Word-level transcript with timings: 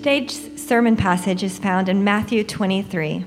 Today's 0.00 0.66
sermon 0.66 0.96
passage 0.96 1.42
is 1.42 1.58
found 1.58 1.86
in 1.86 2.02
Matthew 2.02 2.42
23. 2.42 3.26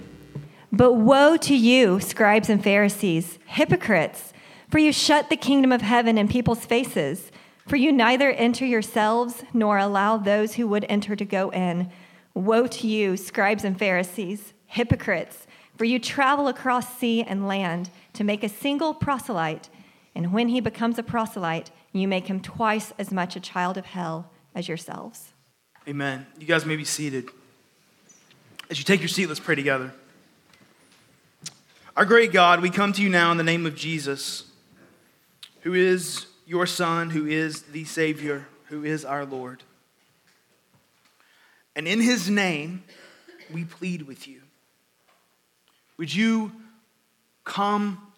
But 0.72 0.94
woe 0.94 1.38
to 1.38 1.56
you, 1.56 2.00
scribes 2.00 2.50
and 2.50 2.64
Pharisees, 2.64 3.38
hypocrites, 3.46 4.34
for 4.72 4.80
you 4.80 4.92
shut 4.92 5.30
the 5.30 5.36
kingdom 5.36 5.72
of 5.72 5.84
heaven 5.84 6.18
in 6.18 6.28
people's 6.28 6.66
faces. 6.66 7.32
For 7.68 7.76
you 7.76 7.92
neither 7.92 8.32
enter 8.32 8.66
yourselves 8.66 9.44
nor 9.54 9.78
allow 9.78 10.18
those 10.18 10.56
who 10.56 10.68
would 10.68 10.88
enter 10.90 11.16
to 11.16 11.24
go 11.24 11.52
in. 11.52 11.92
Woe 12.34 12.66
to 12.66 12.88
you, 12.88 13.18
scribes 13.18 13.64
and 13.64 13.78
Pharisees, 13.78 14.54
hypocrites, 14.66 15.46
for 15.78 15.86
you 15.86 16.00
travel 16.00 16.48
across 16.48 16.98
sea 16.98 17.22
and 17.22 17.48
land 17.48 17.92
to 18.14 18.24
make 18.24 18.44
a 18.44 18.50
single 18.50 18.96
proselyte, 18.96 19.70
and 20.16 20.34
when 20.34 20.48
he 20.48 20.60
becomes 20.60 20.98
a 20.98 21.04
proselyte, 21.04 21.70
you 21.92 22.08
make 22.08 22.26
him 22.26 22.40
twice 22.40 22.94
as 22.98 23.12
much 23.12 23.36
a 23.36 23.40
child 23.40 23.78
of 23.78 23.86
hell 23.86 24.32
as 24.56 24.68
yourselves. 24.68 25.33
Amen. 25.86 26.26
You 26.40 26.48
guys 26.48 26.66
may 26.66 26.78
be 26.78 26.86
seated. 26.86 27.30
As 28.70 28.80
you 28.80 28.86
take 28.86 29.02
your 29.02 29.10
seat, 29.10 29.28
let's 29.28 29.42
pray 29.42 29.56
together. 29.56 29.94
Our 31.98 32.06
great 32.06 32.32
God, 32.32 32.62
we 32.62 32.70
come 32.70 32.94
to 32.94 33.02
you 33.02 33.10
now 33.10 33.32
in 33.32 33.38
the 33.38 33.44
name 33.44 33.66
of 33.66 33.76
Jesus, 33.76 34.46
who 35.62 35.74
is 35.74 36.28
your 36.48 36.66
Son, 36.66 37.10
who 37.10 37.26
is 37.26 37.64
the 37.64 37.84
Savior, 37.84 38.48
who 38.68 38.86
is 38.86 39.04
our 39.04 39.26
Lord. 39.26 39.62
And 41.76 41.86
in 41.86 42.00
his 42.00 42.30
name, 42.30 42.86
we 43.52 43.66
plead 43.66 44.04
with 44.04 44.26
you. 44.26 44.40
Would 45.98 46.16
you 46.16 46.54
come 47.44 48.14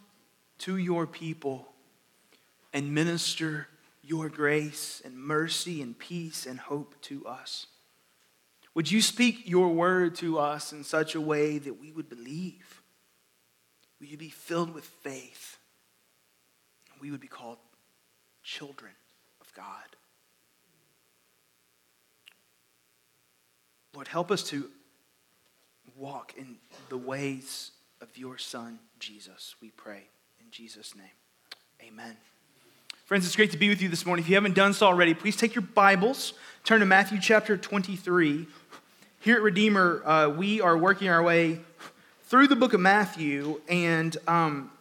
to 0.60 0.78
your 0.78 1.08
people 1.08 1.68
and 2.74 2.94
minister 2.94 3.68
your 4.06 4.30
grace 4.30 5.02
and 5.04 5.18
mercy 5.18 5.82
and 5.82 5.98
peace 5.98 6.46
and 6.46 6.60
hope 6.60 6.96
to 7.02 7.26
us. 7.26 7.68
Would 8.74 8.92
you 8.92 9.02
speak 9.02 9.50
your 9.50 9.70
word 9.70 10.16
to 10.16 10.38
us 10.38 10.74
in 10.74 10.84
such 10.84 11.16
a 11.16 11.22
way 11.22 11.58
that 11.58 11.80
we 11.80 11.92
would 11.92 12.10
believe? 12.10 12.82
Would 14.00 14.10
you 14.10 14.18
be 14.18 14.30
filled 14.30 14.74
with 14.74 14.84
faith? 14.84 15.58
And 16.92 17.02
we 17.02 17.10
would 17.10 17.22
be 17.22 17.28
called 17.28 17.58
children 18.44 18.92
of 19.42 19.52
God. 19.54 19.66
Lord, 23.94 24.10
help 24.10 24.30
us 24.30 24.44
to 24.50 24.70
walk 25.98 26.34
in 26.38 26.58
the 26.90 26.98
ways 26.98 27.72
of 28.02 28.18
your 28.18 28.38
Son, 28.38 28.80
Jesus, 29.00 29.56
we 29.62 29.72
pray. 29.72 30.04
In 30.42 30.52
Jesus' 30.52 30.94
name, 30.96 31.06
amen. 31.82 32.18
Friends, 33.06 33.24
it's 33.28 33.36
great 33.36 33.52
to 33.52 33.58
be 33.60 33.70
with 33.70 33.84
you 33.84 33.88
this 33.88 34.04
morning. 34.04 34.26
If 34.26 34.30
you 34.30 34.34
haven't 34.34 34.56
done 34.56 34.74
so 34.74 34.88
already, 34.88 35.14
please 35.14 35.36
take 35.36 35.54
your 35.54 35.62
Bibles, 35.62 36.34
turn 36.64 36.80
to 36.80 36.88
Matthew 36.88 37.20
chapter 37.22 37.56
23. 37.56 38.48
Here 39.20 39.36
at 39.36 39.44
Redeemer, 39.44 40.02
uh, 40.04 40.30
we 40.30 40.60
are 40.60 40.76
working 40.76 41.08
our 41.08 41.22
way 41.22 41.60
through 42.24 42.48
the 42.48 42.56
book 42.56 42.74
of 42.74 42.80
Matthew, 42.80 43.62
and 43.70 44.18
um, 44.28 44.72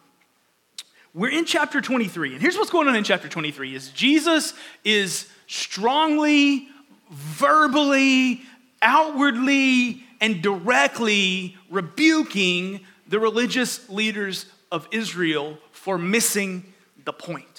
we're 1.13 1.29
in 1.29 1.45
chapter 1.45 1.81
23. 1.81 2.33
And 2.33 2.41
here's 2.41 2.57
what's 2.57 2.71
going 2.71 2.87
on 2.87 2.95
in 2.95 3.03
chapter 3.03 3.29
23 3.29 3.75
is 3.75 3.89
Jesus 3.89 4.55
is 4.83 5.29
strongly, 5.45 6.67
verbally, 7.11 8.41
outwardly, 8.81 10.01
and 10.19 10.41
directly 10.41 11.57
rebuking 11.69 12.79
the 13.07 13.19
religious 13.19 13.87
leaders 13.87 14.47
of 14.71 14.87
Israel 14.89 15.59
for 15.71 15.99
missing 15.99 16.73
the 17.03 17.13
point. 17.13 17.54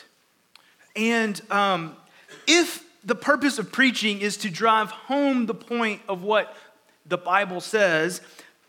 And 0.97 1.41
um, 1.51 1.97
if 2.47 2.85
the 3.05 3.15
purpose 3.15 3.59
of 3.59 3.71
preaching 3.71 4.21
is 4.21 4.37
to 4.39 4.51
drive 4.51 4.91
home 4.91 5.47
the 5.47 5.55
point 5.55 6.03
of 6.09 6.23
what 6.23 6.57
the 7.05 7.19
Bible 7.19 7.61
says, 7.61 8.21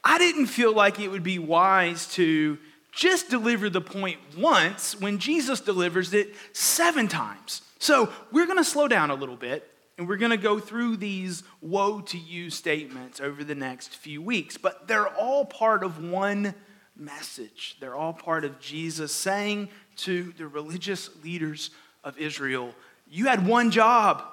I 0.03 0.17
didn't 0.17 0.47
feel 0.47 0.73
like 0.73 0.99
it 0.99 1.09
would 1.09 1.23
be 1.23 1.39
wise 1.39 2.07
to 2.13 2.57
just 2.91 3.29
deliver 3.29 3.69
the 3.69 3.81
point 3.81 4.19
once 4.37 4.99
when 4.99 5.19
Jesus 5.19 5.59
delivers 5.59 6.13
it 6.13 6.35
seven 6.53 7.07
times. 7.07 7.61
So 7.79 8.11
we're 8.31 8.45
going 8.45 8.57
to 8.57 8.63
slow 8.63 8.87
down 8.87 9.11
a 9.11 9.15
little 9.15 9.35
bit 9.35 9.69
and 9.97 10.07
we're 10.07 10.17
going 10.17 10.31
to 10.31 10.37
go 10.37 10.59
through 10.59 10.97
these 10.97 11.43
woe 11.61 12.01
to 12.01 12.17
you 12.17 12.49
statements 12.49 13.19
over 13.19 13.43
the 13.43 13.55
next 13.55 13.95
few 13.95 14.21
weeks, 14.21 14.57
but 14.57 14.87
they're 14.87 15.07
all 15.07 15.45
part 15.45 15.83
of 15.83 16.03
one 16.03 16.53
message. 16.95 17.77
They're 17.79 17.95
all 17.95 18.13
part 18.13 18.45
of 18.45 18.59
Jesus 18.59 19.11
saying 19.11 19.69
to 19.97 20.33
the 20.37 20.47
religious 20.47 21.09
leaders 21.23 21.71
of 22.07 22.17
Israel, 22.17 22.73
you 23.09 23.25
had 23.25 23.45
one 23.45 23.69
job 23.69 24.23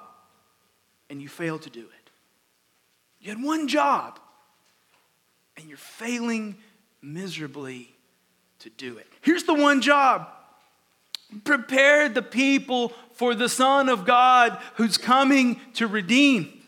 and 1.09 1.21
you 1.21 1.27
failed 1.27 1.63
to 1.63 1.69
do 1.69 1.81
it. 1.81 2.09
You 3.19 3.31
had 3.31 3.43
one 3.43 3.67
job 3.67 4.17
and 5.57 5.67
you're 5.67 5.77
failing 5.77 6.55
miserably 7.01 7.93
to 8.59 8.69
do 8.69 8.97
it. 8.97 9.07
Here's 9.21 9.43
the 9.43 9.53
one 9.53 9.81
job 9.81 10.27
prepare 11.43 12.07
the 12.07 12.21
people 12.21 12.93
for 13.11 13.35
the 13.35 13.49
Son 13.49 13.89
of 13.89 14.05
God 14.05 14.57
who's 14.75 14.97
coming 14.97 15.59
to 15.73 15.85
redeem. 15.85 16.61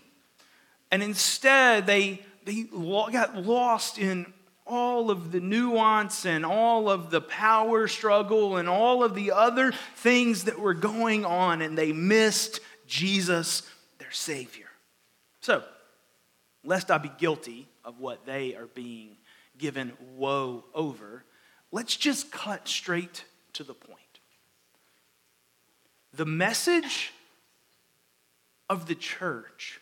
And 0.92 1.02
instead, 1.02 1.88
they, 1.88 2.22
they 2.44 2.64
got 2.64 3.38
lost 3.38 3.98
in 3.98 4.34
all 4.68 5.10
of 5.10 5.32
the 5.32 5.40
nuance 5.40 6.26
and 6.26 6.46
all 6.46 6.90
of 6.90 7.10
the 7.10 7.22
power 7.22 7.88
struggle 7.88 8.58
and 8.58 8.68
all 8.68 9.04
of 9.04 9.16
the 9.16 9.32
other 9.32 9.72
things 9.96 10.44
that 10.46 10.60
were 10.60 10.74
going 10.74 11.26
on, 11.26 11.62
and 11.62 11.78
they 11.78 11.92
missed 11.92 12.60
Jesus, 12.86 13.64
their 13.98 14.12
Savior. 14.12 14.68
So, 15.42 15.64
lest 16.64 16.92
I 16.92 16.98
be 16.98 17.12
guilty 17.18 17.68
of 17.86 18.00
what 18.00 18.26
they 18.26 18.56
are 18.56 18.68
being 18.68 19.18
given 19.58 19.94
woe 20.16 20.66
over, 20.74 21.24
let's 21.72 21.96
just 21.96 22.32
cut 22.32 22.68
straight 22.68 23.24
to 23.54 23.64
the 23.64 23.74
point. 23.74 24.02
The 26.14 26.26
message 26.26 27.14
of 28.70 28.88
the 28.88 28.96
church, 28.96 29.80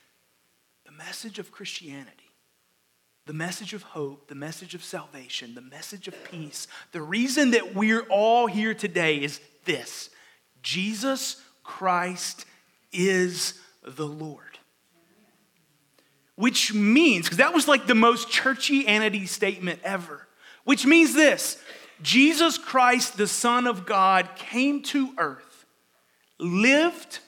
the 0.85 0.91
message 0.91 1.39
of 1.39 1.51
Christianity, 1.51 2.24
the 3.25 3.33
message 3.33 3.73
of 3.73 3.81
hope, 3.81 4.27
the 4.27 4.35
message 4.35 4.75
of 4.75 4.83
salvation, 4.83 5.55
the 5.55 5.61
message 5.61 6.07
of 6.07 6.15
peace. 6.31 6.67
The 6.91 7.01
reason 7.01 7.51
that 7.51 7.73
we're 7.73 8.03
all 8.03 8.47
here 8.47 8.73
today 8.73 9.21
is 9.21 9.39
this 9.65 10.09
Jesus 10.61 11.41
Christ 11.63 12.45
is 12.91 13.59
the 13.83 14.07
Lord. 14.07 14.41
Which 16.35 16.73
means, 16.73 17.25
because 17.25 17.37
that 17.37 17.53
was 17.53 17.67
like 17.67 17.87
the 17.87 17.95
most 17.95 18.29
churchianity 18.29 19.27
statement 19.27 19.79
ever, 19.83 20.27
which 20.63 20.85
means 20.85 21.13
this 21.13 21.57
Jesus 22.01 22.57
Christ, 22.57 23.17
the 23.17 23.27
Son 23.27 23.67
of 23.67 23.85
God, 23.85 24.29
came 24.35 24.83
to 24.83 25.13
earth, 25.17 25.65
lived, 26.39 27.19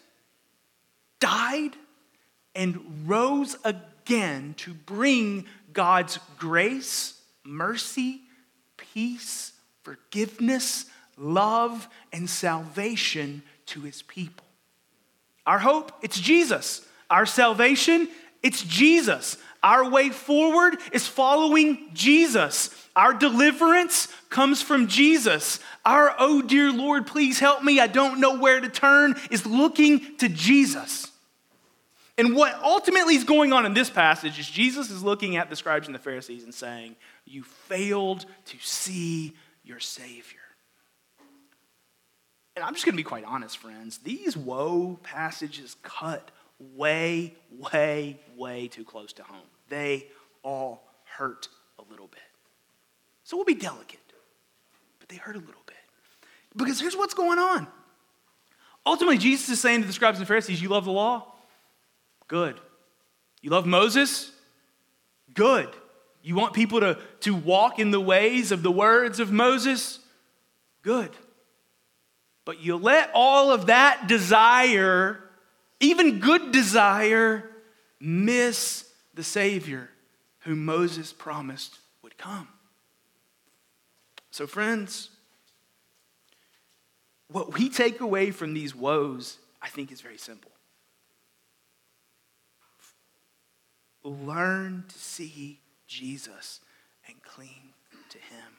died, 1.19 1.75
and 2.53 3.03
rose 3.07 3.55
again 3.63 4.55
to 4.57 4.73
bring 4.73 5.45
God's 5.77 6.17
grace, 6.39 7.21
mercy, 7.43 8.21
peace, 8.77 9.53
forgiveness, 9.83 10.87
love, 11.19 11.87
and 12.11 12.27
salvation 12.27 13.43
to 13.67 13.81
his 13.81 14.01
people. 14.01 14.43
Our 15.45 15.59
hope, 15.59 15.91
it's 16.01 16.19
Jesus. 16.19 16.81
Our 17.11 17.27
salvation, 17.27 18.07
it's 18.41 18.63
Jesus. 18.63 19.37
Our 19.61 19.87
way 19.87 20.09
forward 20.09 20.77
is 20.93 21.05
following 21.05 21.91
Jesus. 21.93 22.71
Our 22.95 23.13
deliverance 23.13 24.07
comes 24.31 24.63
from 24.63 24.87
Jesus. 24.87 25.59
Our, 25.85 26.15
oh 26.17 26.41
dear 26.41 26.71
Lord, 26.71 27.05
please 27.05 27.37
help 27.37 27.63
me, 27.63 27.79
I 27.79 27.85
don't 27.85 28.19
know 28.19 28.39
where 28.39 28.59
to 28.59 28.67
turn, 28.67 29.15
is 29.29 29.45
looking 29.45 30.17
to 30.17 30.27
Jesus. 30.27 31.11
And 32.17 32.35
what 32.35 32.55
ultimately 32.63 33.15
is 33.15 33.23
going 33.23 33.53
on 33.53 33.65
in 33.65 33.73
this 33.73 33.89
passage 33.89 34.39
is 34.39 34.49
Jesus 34.49 34.89
is 34.89 35.03
looking 35.03 35.35
at 35.35 35.49
the 35.49 35.55
scribes 35.55 35.87
and 35.87 35.93
the 35.93 35.99
Pharisees 35.99 36.43
and 36.43 36.53
saying, 36.53 36.95
You 37.25 37.43
failed 37.43 38.25
to 38.45 38.57
see 38.59 39.35
your 39.63 39.79
Savior. 39.79 40.39
And 42.55 42.65
I'm 42.65 42.73
just 42.73 42.85
going 42.85 42.93
to 42.93 42.97
be 42.97 43.03
quite 43.03 43.23
honest, 43.23 43.59
friends. 43.59 43.99
These 43.99 44.35
woe 44.35 44.99
passages 45.03 45.75
cut 45.83 46.31
way, 46.59 47.35
way, 47.71 48.19
way 48.35 48.67
too 48.67 48.83
close 48.83 49.13
to 49.13 49.23
home. 49.23 49.45
They 49.69 50.07
all 50.41 50.81
hurt 51.03 51.49
a 51.77 51.83
little 51.91 52.07
bit. 52.07 52.19
So 53.23 53.37
we'll 53.37 53.45
be 53.45 53.53
delicate, 53.53 53.99
but 54.97 55.07
they 55.07 55.17
hurt 55.17 55.35
a 55.35 55.39
little 55.39 55.61
bit. 55.67 55.75
Because 56.55 56.79
here's 56.79 56.95
what's 56.95 57.13
going 57.13 57.37
on. 57.37 57.67
Ultimately, 58.87 59.19
Jesus 59.19 59.49
is 59.49 59.61
saying 59.61 59.81
to 59.81 59.87
the 59.87 59.93
scribes 59.93 60.17
and 60.17 60.27
Pharisees, 60.27 60.59
You 60.59 60.69
love 60.69 60.85
the 60.85 60.91
law? 60.91 61.33
Good. 62.27 62.59
You 63.41 63.49
love 63.49 63.65
Moses? 63.65 64.31
Good. 65.33 65.69
You 66.21 66.35
want 66.35 66.53
people 66.53 66.81
to, 66.81 66.97
to 67.21 67.33
walk 67.33 67.79
in 67.79 67.91
the 67.91 68.01
ways 68.01 68.51
of 68.51 68.63
the 68.63 68.71
words 68.71 69.19
of 69.19 69.31
Moses? 69.31 69.99
Good. 70.81 71.11
But 72.43 72.59
you 72.61 72.75
let 72.77 73.11
all 73.13 73.51
of 73.51 73.67
that 73.67 74.07
desire, 74.07 75.21
even 75.79 76.19
good 76.19 76.51
desire, 76.51 77.49
miss 77.99 78.89
the 79.13 79.23
Savior 79.23 79.89
whom 80.39 80.63
Moses 80.63 81.11
promised 81.11 81.77
would 82.01 82.17
come. 82.17 82.47
So, 84.31 84.47
friends, 84.47 85.09
what 87.29 87.57
we 87.57 87.69
take 87.69 87.99
away 87.99 88.31
from 88.31 88.53
these 88.53 88.73
woes, 88.73 89.39
I 89.61 89.67
think, 89.67 89.91
is 89.91 89.99
very 89.99 90.17
simple. 90.17 90.51
Learn 94.07 94.85
to 94.87 94.97
see 94.97 95.59
Jesus 95.87 96.61
and 97.07 97.21
cling 97.23 97.73
to 98.09 98.17
Him. 98.17 98.57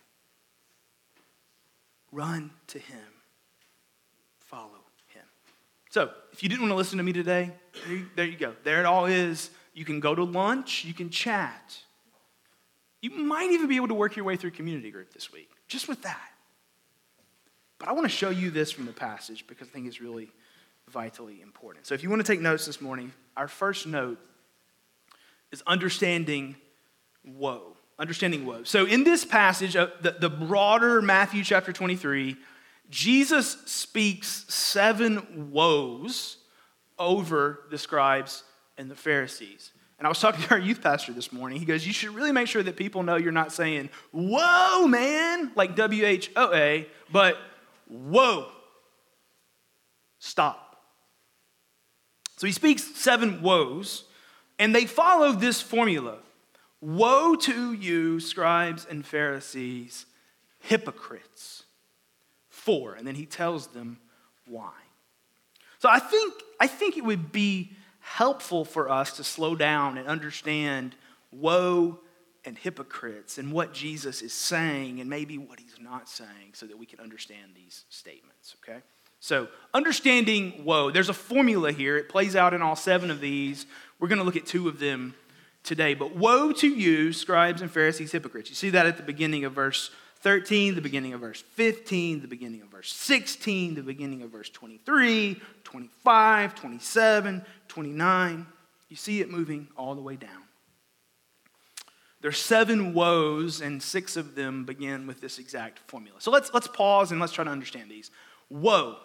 Run 2.12 2.50
to 2.68 2.78
Him. 2.78 2.98
Follow 4.40 4.84
Him. 5.08 5.22
So, 5.90 6.10
if 6.32 6.42
you 6.42 6.48
didn't 6.48 6.62
want 6.62 6.72
to 6.72 6.76
listen 6.76 6.98
to 6.98 7.04
me 7.04 7.12
today, 7.12 7.52
there 8.14 8.26
you, 8.26 8.36
go. 8.36 8.54
There 8.62 8.80
it 8.80 8.86
all 8.86 9.06
is. 9.06 9.50
You 9.72 9.84
can 9.84 10.00
go 10.00 10.14
to 10.14 10.24
lunch, 10.24 10.84
you 10.84 10.92
can 10.92 11.08
chat. 11.08 11.78
You 13.00 13.10
might 13.10 13.50
even 13.52 13.68
be 13.68 13.76
able 13.76 13.88
to 13.88 13.94
work 13.94 14.16
your 14.16 14.24
way 14.24 14.36
through 14.36 14.50
community 14.50 14.90
group 14.90 15.14
this 15.14 15.32
week, 15.32 15.48
just 15.66 15.88
with 15.88 16.02
that. 16.02 16.30
But 17.78 17.88
I 17.88 17.92
want 17.92 18.04
to 18.04 18.10
show 18.10 18.30
you 18.30 18.50
this 18.50 18.72
from 18.72 18.86
the 18.86 18.92
passage 18.92 19.46
because 19.46 19.68
I 19.68 19.70
think 19.70 19.86
it's 19.86 20.00
really 20.00 20.28
vitally 20.88 21.40
important. 21.40 21.86
So 21.86 21.94
if 21.94 22.02
you 22.02 22.10
want 22.10 22.20
to 22.20 22.30
take 22.30 22.40
notes 22.40 22.66
this 22.66 22.80
morning, 22.80 23.12
our 23.36 23.48
first 23.48 23.86
note 23.86 24.18
is 25.52 25.62
understanding 25.66 26.56
woe. 27.24 27.76
Understanding 27.98 28.46
woe. 28.46 28.62
So 28.62 28.86
in 28.86 29.04
this 29.04 29.24
passage, 29.24 29.74
uh, 29.74 29.88
the, 30.00 30.12
the 30.12 30.30
broader 30.30 31.02
Matthew 31.02 31.42
chapter 31.42 31.72
23, 31.72 32.36
Jesus 32.90 33.50
speaks 33.66 34.44
seven 34.48 35.50
woes 35.50 36.36
over 36.98 37.60
the 37.70 37.78
scribes 37.78 38.44
and 38.76 38.90
the 38.90 38.94
Pharisees. 38.94 39.72
And 39.98 40.06
I 40.06 40.08
was 40.08 40.20
talking 40.20 40.42
to 40.44 40.50
our 40.52 40.58
youth 40.58 40.80
pastor 40.80 41.12
this 41.12 41.32
morning. 41.32 41.58
He 41.58 41.64
goes, 41.64 41.86
You 41.86 41.92
should 41.92 42.14
really 42.14 42.30
make 42.30 42.46
sure 42.46 42.62
that 42.62 42.76
people 42.76 43.02
know 43.02 43.16
you're 43.16 43.32
not 43.32 43.52
saying, 43.52 43.90
Whoa, 44.12 44.86
man, 44.86 45.50
like 45.56 45.74
W 45.74 46.06
H 46.06 46.30
O 46.36 46.54
A, 46.54 46.86
but 47.10 47.36
whoa, 47.88 48.46
stop. 50.20 50.76
So 52.36 52.46
he 52.46 52.52
speaks 52.52 52.84
seven 52.96 53.42
woes, 53.42 54.04
and 54.58 54.74
they 54.74 54.86
follow 54.86 55.32
this 55.32 55.60
formula 55.60 56.18
Woe 56.80 57.34
to 57.34 57.72
you, 57.72 58.20
scribes 58.20 58.86
and 58.88 59.04
Pharisees, 59.04 60.06
hypocrites. 60.60 61.64
Four. 62.48 62.94
and 62.94 63.06
then 63.06 63.14
he 63.14 63.24
tells 63.24 63.68
them 63.68 63.98
why. 64.46 64.72
So 65.78 65.88
I 65.88 66.00
think, 66.00 66.34
I 66.60 66.66
think 66.66 66.98
it 66.98 67.04
would 67.04 67.32
be 67.32 67.72
helpful 68.00 68.64
for 68.64 68.90
us 68.90 69.16
to 69.16 69.24
slow 69.24 69.54
down 69.54 69.96
and 69.96 70.06
understand 70.06 70.94
woe 71.32 71.98
and 72.44 72.58
hypocrites 72.58 73.38
and 73.38 73.52
what 73.52 73.72
Jesus 73.72 74.22
is 74.22 74.32
saying 74.32 75.00
and 75.00 75.08
maybe 75.08 75.38
what 75.38 75.60
he's 75.60 75.76
not 75.80 76.08
saying 76.08 76.52
so 76.52 76.66
that 76.66 76.78
we 76.78 76.84
can 76.84 77.00
understand 77.00 77.52
these 77.54 77.84
statements, 77.88 78.54
okay? 78.62 78.80
So, 79.20 79.48
understanding 79.74 80.64
woe, 80.64 80.90
there's 80.90 81.08
a 81.08 81.14
formula 81.14 81.72
here. 81.72 81.96
It 81.96 82.08
plays 82.08 82.36
out 82.36 82.54
in 82.54 82.62
all 82.62 82.76
seven 82.76 83.10
of 83.10 83.20
these. 83.20 83.66
We're 83.98 84.08
going 84.08 84.20
to 84.20 84.24
look 84.24 84.36
at 84.36 84.46
two 84.46 84.68
of 84.68 84.78
them 84.78 85.14
today. 85.64 85.94
But 85.94 86.14
woe 86.14 86.52
to 86.52 86.68
you, 86.68 87.12
scribes 87.12 87.62
and 87.62 87.70
Pharisees, 87.70 88.12
hypocrites. 88.12 88.48
You 88.48 88.56
see 88.56 88.70
that 88.70 88.86
at 88.86 88.96
the 88.96 89.02
beginning 89.02 89.44
of 89.44 89.52
verse 89.52 89.90
13, 90.20 90.74
the 90.74 90.80
beginning 90.80 91.12
of 91.12 91.20
verse 91.20 91.40
15, 91.40 92.22
the 92.22 92.28
beginning 92.28 92.62
of 92.62 92.68
verse 92.68 92.92
16, 92.92 93.74
the 93.74 93.82
beginning 93.82 94.22
of 94.22 94.30
verse 94.30 94.50
23, 94.50 95.40
25, 95.64 96.54
27, 96.54 97.44
29. 97.68 98.46
You 98.88 98.96
see 98.96 99.20
it 99.20 99.30
moving 99.30 99.68
all 99.76 99.94
the 99.94 100.00
way 100.00 100.16
down. 100.16 100.42
There's 102.20 102.38
seven 102.38 102.94
woes, 102.94 103.60
and 103.60 103.80
six 103.80 104.16
of 104.16 104.34
them 104.34 104.64
begin 104.64 105.06
with 105.06 105.20
this 105.20 105.38
exact 105.38 105.78
formula. 105.88 106.20
So 106.20 106.32
let's, 106.32 106.52
let's 106.52 106.66
pause 106.66 107.12
and 107.12 107.20
let's 107.20 107.32
try 107.32 107.44
to 107.44 107.50
understand 107.50 107.90
these. 107.90 108.10
Woe. 108.50 108.96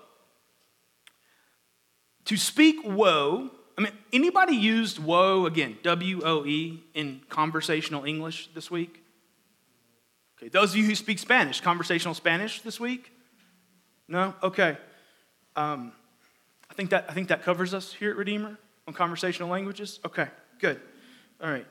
To 2.26 2.38
speak 2.38 2.78
woe, 2.84 3.52
I 3.78 3.82
mean, 3.82 3.94
anybody 4.12 4.56
used 4.56 5.00
woe, 5.00 5.46
again, 5.46 5.78
W 5.84 6.22
O 6.24 6.46
E, 6.46 6.84
in 6.94 7.22
conversational 7.30 8.06
English 8.06 8.50
this 8.54 8.72
week? 8.72 9.04
Okay, 10.38 10.50
those 10.50 10.72
of 10.72 10.78
you 10.78 10.86
who 10.86 10.96
speak 10.96 11.20
Spanish, 11.20 11.62
conversational 11.62 12.14
Spanish 12.14 12.62
this 12.62 12.80
week? 12.80 13.12
No? 14.08 14.34
Okay. 14.44 14.78
Um, 15.56 15.92
I, 16.70 16.74
think 16.74 16.90
that, 16.92 17.06
I 17.10 17.14
think 17.14 17.30
that 17.30 17.44
covers 17.44 17.74
us 17.74 17.94
here 17.94 18.12
at 18.12 18.18
Redeemer 18.18 18.58
on 18.88 18.94
conversational 18.94 19.50
languages. 19.50 20.00
Okay, 20.06 20.28
good. 20.60 20.80
All 21.42 21.50
right. 21.50 21.68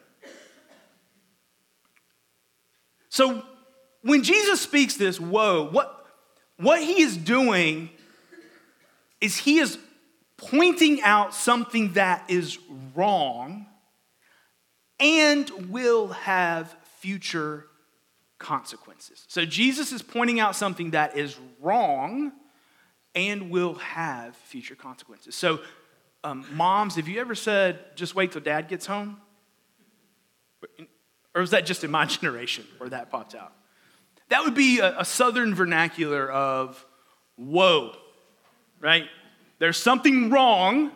So 3.09 3.43
when 4.03 4.23
Jesus 4.23 4.61
speaks 4.61 4.97
this, 4.97 5.21
woe, 5.21 5.69
what, 5.71 6.07
what 6.57 6.83
he 6.83 7.03
is 7.03 7.17
doing 7.17 7.91
is 9.21 9.37
he 9.37 9.59
is 9.59 9.79
pointing 10.49 11.03
out 11.03 11.35
something 11.35 11.93
that 11.95 12.25
is 12.29 12.59
wrong 12.95 13.67
and 14.99 15.51
will 15.71 16.09
have 16.09 16.75
future 17.01 17.67
consequences. 18.39 19.25
So 19.29 19.45
Jesus 19.45 19.93
is 19.93 20.03
pointing 20.03 20.41
out 20.41 20.57
something 20.57 20.91
that 20.91 21.17
is 21.17 21.39
wrong 21.61 22.33
and 23.15 23.51
will 23.51 23.75
have 23.75 24.37
future 24.37 24.75
consequences. 24.75 25.35
So, 25.35 25.61
um, 26.25 26.45
moms, 26.53 26.97
have 26.97 27.09
you 27.09 27.21
ever 27.21 27.35
said, 27.35 27.97
just 27.97 28.15
wait 28.15 28.33
till 28.33 28.41
dad 28.41 28.69
gets 28.69 28.87
home? 28.87 29.21
Or 31.35 31.41
was 31.41 31.51
that 31.51 31.67
just 31.67 31.83
in 31.85 31.91
my 31.91 32.05
generation 32.07 32.65
where 32.79 32.91
that 32.91 33.11
popped 33.11 33.35
out? 33.35 33.53
That 34.29 34.45
would 34.45 34.55
be 34.55 34.79
a, 34.79 35.01
a 35.01 35.05
southern 35.05 35.55
vernacular 35.55 36.31
of 36.31 36.85
whoa, 37.37 37.95
right? 38.81 39.07
There's 39.63 39.77
something 39.77 40.29
wrong, 40.29 40.91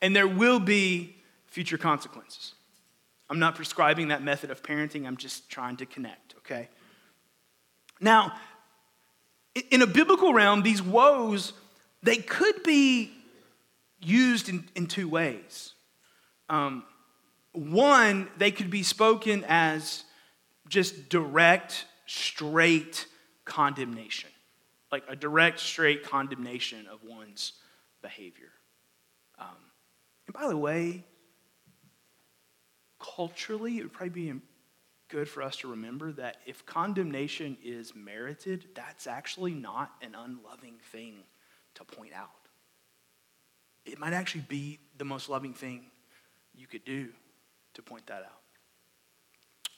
and 0.00 0.14
there 0.14 0.28
will 0.28 0.60
be 0.60 1.16
future 1.48 1.76
consequences. 1.76 2.54
I'm 3.28 3.40
not 3.40 3.56
prescribing 3.56 4.06
that 4.06 4.22
method 4.22 4.52
of 4.52 4.62
parenting, 4.62 5.04
I'm 5.04 5.16
just 5.16 5.50
trying 5.50 5.78
to 5.78 5.86
connect, 5.86 6.36
okay? 6.38 6.68
Now, 8.00 8.34
in 9.68 9.82
a 9.82 9.86
biblical 9.88 10.32
realm, 10.32 10.62
these 10.62 10.80
woes, 10.80 11.54
they 12.04 12.18
could 12.18 12.62
be 12.62 13.10
used 14.00 14.48
in, 14.48 14.68
in 14.76 14.86
two 14.86 15.08
ways. 15.08 15.72
Um, 16.48 16.84
one, 17.50 18.28
they 18.38 18.52
could 18.52 18.70
be 18.70 18.84
spoken 18.84 19.44
as 19.48 20.04
just 20.68 21.08
direct, 21.08 21.84
straight 22.06 23.08
condemnation, 23.44 24.30
like 24.92 25.02
a 25.08 25.16
direct, 25.16 25.58
straight 25.58 26.04
condemnation 26.04 26.86
of 26.86 27.00
one's 27.02 27.54
behavior. 28.04 28.52
Um, 29.38 29.56
and 30.26 30.34
by 30.34 30.46
the 30.46 30.56
way, 30.56 31.04
culturally, 33.00 33.78
it 33.78 33.82
would 33.82 33.92
probably 33.94 34.10
be 34.10 34.40
good 35.08 35.28
for 35.28 35.42
us 35.42 35.56
to 35.56 35.68
remember 35.68 36.12
that 36.12 36.36
if 36.46 36.66
condemnation 36.66 37.56
is 37.64 37.94
merited, 37.94 38.66
that's 38.74 39.06
actually 39.06 39.54
not 39.54 39.90
an 40.02 40.14
unloving 40.14 40.74
thing 40.92 41.14
to 41.74 41.84
point 41.84 42.12
out. 42.14 42.28
It 43.86 43.98
might 43.98 44.12
actually 44.12 44.44
be 44.48 44.78
the 44.98 45.04
most 45.04 45.28
loving 45.28 45.54
thing 45.54 45.86
you 46.54 46.66
could 46.66 46.84
do 46.84 47.08
to 47.74 47.82
point 47.82 48.06
that 48.06 48.22
out. 48.22 48.40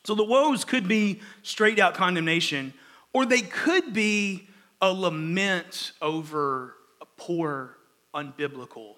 So 0.05 0.15
the 0.15 0.25
woes 0.25 0.65
could 0.65 0.89
be 0.89 1.21
straight 1.43 1.79
out 1.79 1.95
condemnation, 1.95 2.75
or 3.13 3.25
they 3.25 3.41
could 3.41 3.93
be 3.93 4.49
a 4.81 4.93
lament 4.93 5.93
over 6.01 6.75
a 7.01 7.07
poor, 7.17 7.76
unbiblical 8.17 8.95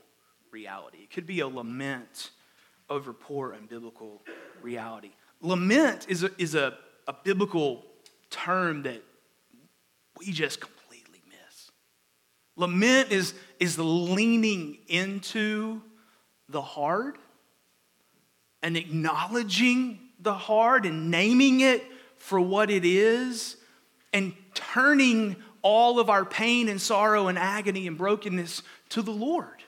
reality. 0.51 0.99
It 0.99 1.11
could 1.11 1.27
be 1.27 1.41
a 1.41 1.49
lament 1.49 2.31
over 2.89 3.13
poor, 3.13 3.55
unbiblical 3.55 4.21
reality. 4.63 5.11
Lament 5.43 6.07
is 6.09 6.23
a, 6.23 6.31
is 6.39 6.55
a, 6.55 6.79
a 7.07 7.13
biblical 7.13 7.85
term 8.31 8.85
that 8.85 9.03
we 10.19 10.33
just 10.33 10.61
completely 10.61 11.21
miss. 11.29 11.71
Lament 12.57 13.11
is, 13.11 13.35
is 13.61 13.79
leaning 13.79 14.79
into 14.89 15.83
the 16.49 16.63
hard 16.63 17.19
and 18.63 18.77
acknowledging 18.77 19.99
the 20.21 20.35
hard 20.35 20.87
and 20.87 21.11
naming 21.11 21.61
it 21.61 21.85
for 22.17 22.41
what 22.41 22.71
it 22.71 22.85
is 22.85 23.57
and 24.13 24.33
turning 24.55 25.37
all 25.62 25.99
of 25.99 26.11
our 26.11 26.25
pain 26.25 26.69
and 26.69 26.81
sorrow 26.81 27.29
and 27.29 27.38
agony 27.38 27.87
and 27.87 27.97
brokenness 27.99 28.62
to 28.91 29.03
the 29.03 29.12
Lord. 29.12 29.62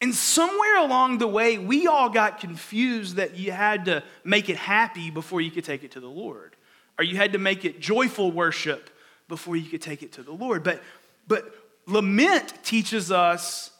And 0.00 0.14
somewhere 0.14 0.78
along 0.78 1.18
the 1.18 1.28
way, 1.28 1.58
we 1.58 1.86
all 1.86 2.08
got 2.08 2.40
confused 2.40 3.16
that 3.16 3.36
you 3.36 3.52
had 3.52 3.84
to 3.84 4.02
make 4.24 4.48
it 4.48 4.56
happy 4.56 5.10
before 5.10 5.40
you 5.40 5.50
could 5.50 5.64
take 5.64 5.84
it 5.84 5.92
to 5.92 6.00
the 6.00 6.08
Lord, 6.08 6.56
or 6.98 7.04
you 7.04 7.16
had 7.16 7.34
to 7.34 7.38
make 7.38 7.64
it 7.64 7.80
joyful 7.80 8.32
worship 8.32 8.90
before 9.28 9.54
you 9.54 9.70
could 9.70 9.80
take 9.80 10.02
it 10.02 10.12
to 10.12 10.22
the 10.22 10.32
Lord. 10.32 10.64
But, 10.64 10.82
but 11.28 11.54
lament 11.86 12.52
teaches 12.64 13.12
us 13.12 13.70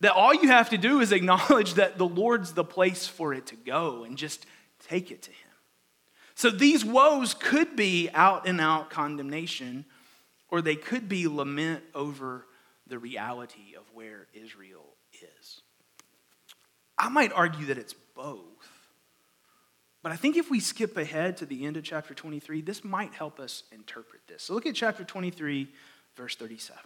that 0.00 0.12
all 0.12 0.34
you 0.34 0.48
have 0.48 0.70
to 0.70 0.78
do 0.78 1.00
is 1.00 1.12
acknowledge 1.12 1.74
that 1.74 1.98
the 1.98 2.06
Lord's 2.06 2.52
the 2.52 2.64
place 2.64 3.06
for 3.06 3.34
it 3.34 3.46
to 3.46 3.56
go 3.56 4.04
and 4.04 4.16
just 4.16 4.46
take 4.88 5.10
it 5.10 5.22
to 5.22 5.30
him. 5.30 5.38
So 6.34 6.50
these 6.50 6.84
woes 6.84 7.34
could 7.34 7.74
be 7.74 8.10
out 8.12 8.46
and 8.46 8.60
out 8.60 8.90
condemnation, 8.90 9.84
or 10.54 10.62
they 10.62 10.76
could 10.76 11.08
be 11.08 11.26
lament 11.26 11.82
over 11.96 12.46
the 12.86 12.96
reality 12.96 13.74
of 13.76 13.82
where 13.92 14.28
Israel 14.32 14.86
is. 15.12 15.62
I 16.96 17.08
might 17.08 17.32
argue 17.32 17.66
that 17.66 17.76
it's 17.76 17.96
both. 18.14 18.38
But 20.00 20.12
I 20.12 20.16
think 20.16 20.36
if 20.36 20.52
we 20.52 20.60
skip 20.60 20.96
ahead 20.96 21.38
to 21.38 21.46
the 21.46 21.66
end 21.66 21.76
of 21.76 21.82
chapter 21.82 22.14
23, 22.14 22.60
this 22.60 22.84
might 22.84 23.12
help 23.14 23.40
us 23.40 23.64
interpret 23.72 24.20
this. 24.28 24.44
So 24.44 24.54
look 24.54 24.64
at 24.64 24.76
chapter 24.76 25.02
23, 25.02 25.66
verse 26.14 26.36
37. 26.36 26.80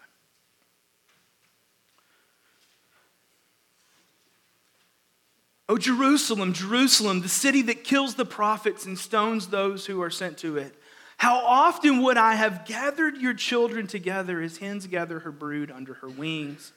O 5.68 5.76
Jerusalem, 5.76 6.54
Jerusalem, 6.54 7.20
the 7.20 7.28
city 7.28 7.60
that 7.60 7.84
kills 7.84 8.14
the 8.14 8.24
prophets 8.24 8.86
and 8.86 8.98
stones 8.98 9.48
those 9.48 9.84
who 9.84 10.00
are 10.00 10.08
sent 10.08 10.38
to 10.38 10.56
it. 10.56 10.74
How 11.18 11.38
often 11.38 12.02
would 12.04 12.16
I 12.16 12.34
have 12.34 12.64
gathered 12.64 13.18
your 13.18 13.34
children 13.34 13.88
together 13.88 14.40
as 14.40 14.56
hens 14.56 14.86
gather 14.86 15.18
her 15.18 15.32
brood 15.32 15.70
under 15.70 15.94
her 15.94 16.08
wings, 16.08 16.72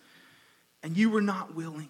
and 0.82 0.98
you 0.98 1.12
were 1.12 1.22
not 1.22 1.54
willing? 1.54 1.90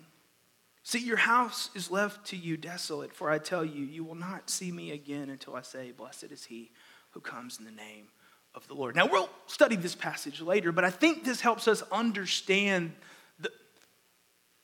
See, 0.83 0.99
your 0.99 1.17
house 1.17 1.69
is 1.75 1.89
left 1.89 2.27
to 2.27 2.35
you 2.35 2.57
desolate, 2.57 3.13
for 3.13 3.29
I 3.29 3.37
tell 3.37 3.63
you, 3.63 3.85
you 3.85 4.03
will 4.03 4.15
not 4.15 4.49
see 4.49 4.69
me 4.69 4.91
again 4.91 5.29
until 5.29 5.55
I 5.55 5.61
say, 5.61 5.91
Blessed 5.91 6.25
is 6.25 6.43
he 6.43 6.71
who 7.11 7.21
comes 7.21 7.57
in 7.57 7.63
the 7.63 7.71
name 7.71 8.07
of 8.53 8.67
the 8.67 8.73
Lord. 8.73 8.97
Now, 8.97 9.07
we'll 9.07 9.29
study 9.47 9.77
this 9.77 9.95
passage 9.95 10.41
later, 10.41 10.73
but 10.73 10.83
I 10.83 10.89
think 10.89 11.23
this 11.23 11.39
helps 11.39 11.69
us 11.69 11.83
understand 11.89 12.91
the, 13.39 13.51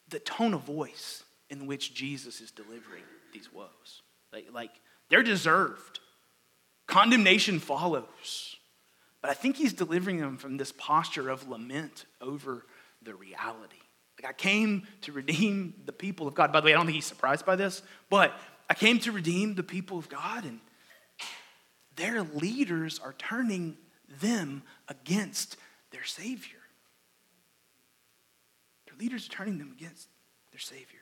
the 0.10 0.20
tone 0.20 0.54
of 0.54 0.64
voice 0.64 1.24
in 1.50 1.68
which 1.68 1.94
Jesus 1.94 2.42
is 2.42 2.52
delivering 2.52 3.04
these 3.32 3.54
woes. 3.54 4.02
Like, 4.34 4.48
like 4.52 4.72
they're 5.10 5.24
deserved. 5.24 6.02
Condemnation 6.88 7.60
follows. 7.60 8.56
But 9.22 9.32
I 9.32 9.34
think 9.34 9.58
he's 9.58 9.74
delivering 9.74 10.20
them 10.20 10.38
from 10.38 10.58
this 10.58 10.72
posture 10.72 11.30
of 11.30 11.48
lament 11.48 12.06
over 12.22 12.66
the 13.02 13.14
reality. 13.14 13.78
Like 14.22 14.30
I 14.30 14.34
came 14.34 14.88
to 15.02 15.12
redeem 15.12 15.74
the 15.86 15.92
people 15.92 16.28
of 16.28 16.34
God. 16.34 16.52
By 16.52 16.62
the 16.62 16.66
way, 16.66 16.74
I 16.74 16.78
don't 16.78 16.86
think 16.86 16.96
he's 16.96 17.06
surprised 17.06 17.46
by 17.46 17.56
this, 17.56 17.82
but 18.10 18.34
I 18.70 18.74
came 18.74 19.00
to 19.00 19.12
redeem 19.12 19.56
the 19.56 19.64
people 19.64 19.98
of 19.98 20.10
God, 20.10 20.44
and 20.44 20.60
their 21.96 22.24
leaders 22.24 23.00
are 23.00 23.14
turning 23.18 23.78
them 24.22 24.64
against 24.88 25.58
their 25.92 26.04
Savior. 26.04 26.60
Their 28.88 28.98
leaders 28.98 29.28
are 29.28 29.32
turning 29.32 29.58
them 29.58 29.74
against 29.78 30.08
their 30.52 30.60
Savior. 30.60 31.00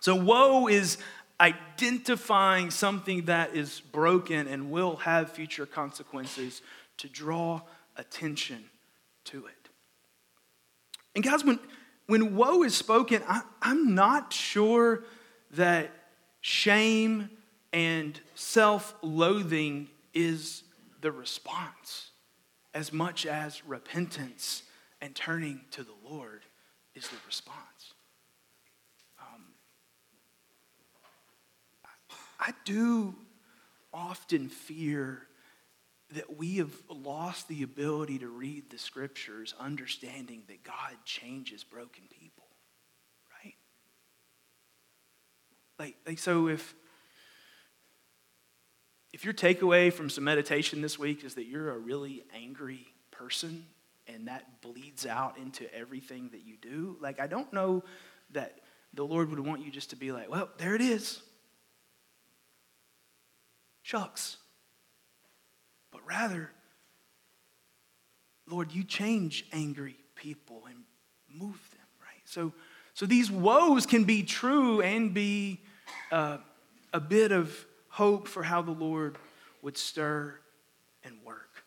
So, 0.00 0.16
woe 0.16 0.66
is 0.66 0.98
identifying 1.42 2.70
something 2.70 3.24
that 3.24 3.56
is 3.56 3.80
broken 3.80 4.46
and 4.46 4.70
will 4.70 4.96
have 4.96 5.32
future 5.32 5.66
consequences 5.66 6.62
to 6.98 7.08
draw 7.08 7.60
attention 7.96 8.62
to 9.24 9.46
it. 9.46 9.68
And, 11.16 11.24
guys, 11.24 11.44
when, 11.44 11.58
when 12.06 12.36
woe 12.36 12.62
is 12.62 12.76
spoken, 12.76 13.22
I, 13.28 13.42
I'm 13.60 13.96
not 13.96 14.32
sure 14.32 15.02
that 15.54 15.90
shame 16.40 17.28
and 17.72 18.18
self 18.36 18.94
loathing 19.02 19.88
is 20.14 20.62
the 21.00 21.10
response 21.10 22.10
as 22.72 22.92
much 22.92 23.26
as 23.26 23.66
repentance 23.66 24.62
and 25.00 25.14
turning 25.14 25.62
to 25.72 25.82
the 25.82 25.94
Lord 26.08 26.42
is 26.94 27.08
the 27.08 27.16
response. 27.26 27.91
I 32.42 32.52
do 32.64 33.14
often 33.94 34.48
fear 34.48 35.22
that 36.12 36.36
we 36.36 36.56
have 36.56 36.72
lost 36.88 37.46
the 37.46 37.62
ability 37.62 38.18
to 38.18 38.26
read 38.26 38.68
the 38.68 38.78
scriptures 38.78 39.54
understanding 39.60 40.42
that 40.48 40.64
God 40.64 40.96
changes 41.04 41.62
broken 41.62 42.02
people, 42.10 42.48
right? 43.44 43.54
Like, 45.78 45.96
like 46.04 46.18
so 46.18 46.48
if 46.48 46.74
if 49.12 49.24
your 49.24 49.34
takeaway 49.34 49.92
from 49.92 50.10
some 50.10 50.24
meditation 50.24 50.82
this 50.82 50.98
week 50.98 51.22
is 51.22 51.34
that 51.34 51.44
you're 51.44 51.70
a 51.70 51.78
really 51.78 52.24
angry 52.34 52.88
person 53.12 53.66
and 54.08 54.26
that 54.26 54.62
bleeds 54.62 55.06
out 55.06 55.38
into 55.38 55.72
everything 55.72 56.30
that 56.32 56.44
you 56.44 56.56
do, 56.60 56.96
like 57.00 57.20
I 57.20 57.28
don't 57.28 57.52
know 57.52 57.84
that 58.32 58.58
the 58.94 59.04
Lord 59.04 59.30
would 59.30 59.38
want 59.38 59.64
you 59.64 59.70
just 59.70 59.90
to 59.90 59.96
be 59.96 60.10
like, 60.10 60.28
well, 60.28 60.48
there 60.58 60.74
it 60.74 60.80
is. 60.80 61.22
Shucks. 63.82 64.38
But 65.90 66.00
rather, 66.06 66.50
Lord, 68.48 68.72
you 68.72 68.84
change 68.84 69.46
angry 69.52 69.96
people 70.14 70.62
and 70.68 70.78
move 71.28 71.60
them, 71.72 71.86
right? 72.00 72.22
So, 72.24 72.52
so 72.94 73.06
these 73.06 73.30
woes 73.30 73.86
can 73.86 74.04
be 74.04 74.22
true 74.22 74.80
and 74.80 75.12
be 75.12 75.60
uh, 76.10 76.38
a 76.92 77.00
bit 77.00 77.32
of 77.32 77.66
hope 77.88 78.28
for 78.28 78.42
how 78.42 78.62
the 78.62 78.72
Lord 78.72 79.18
would 79.62 79.76
stir 79.76 80.38
and 81.04 81.16
work. 81.24 81.64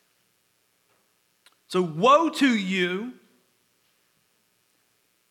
So, 1.67 1.81
woe 1.81 2.29
to 2.29 2.47
you, 2.47 3.13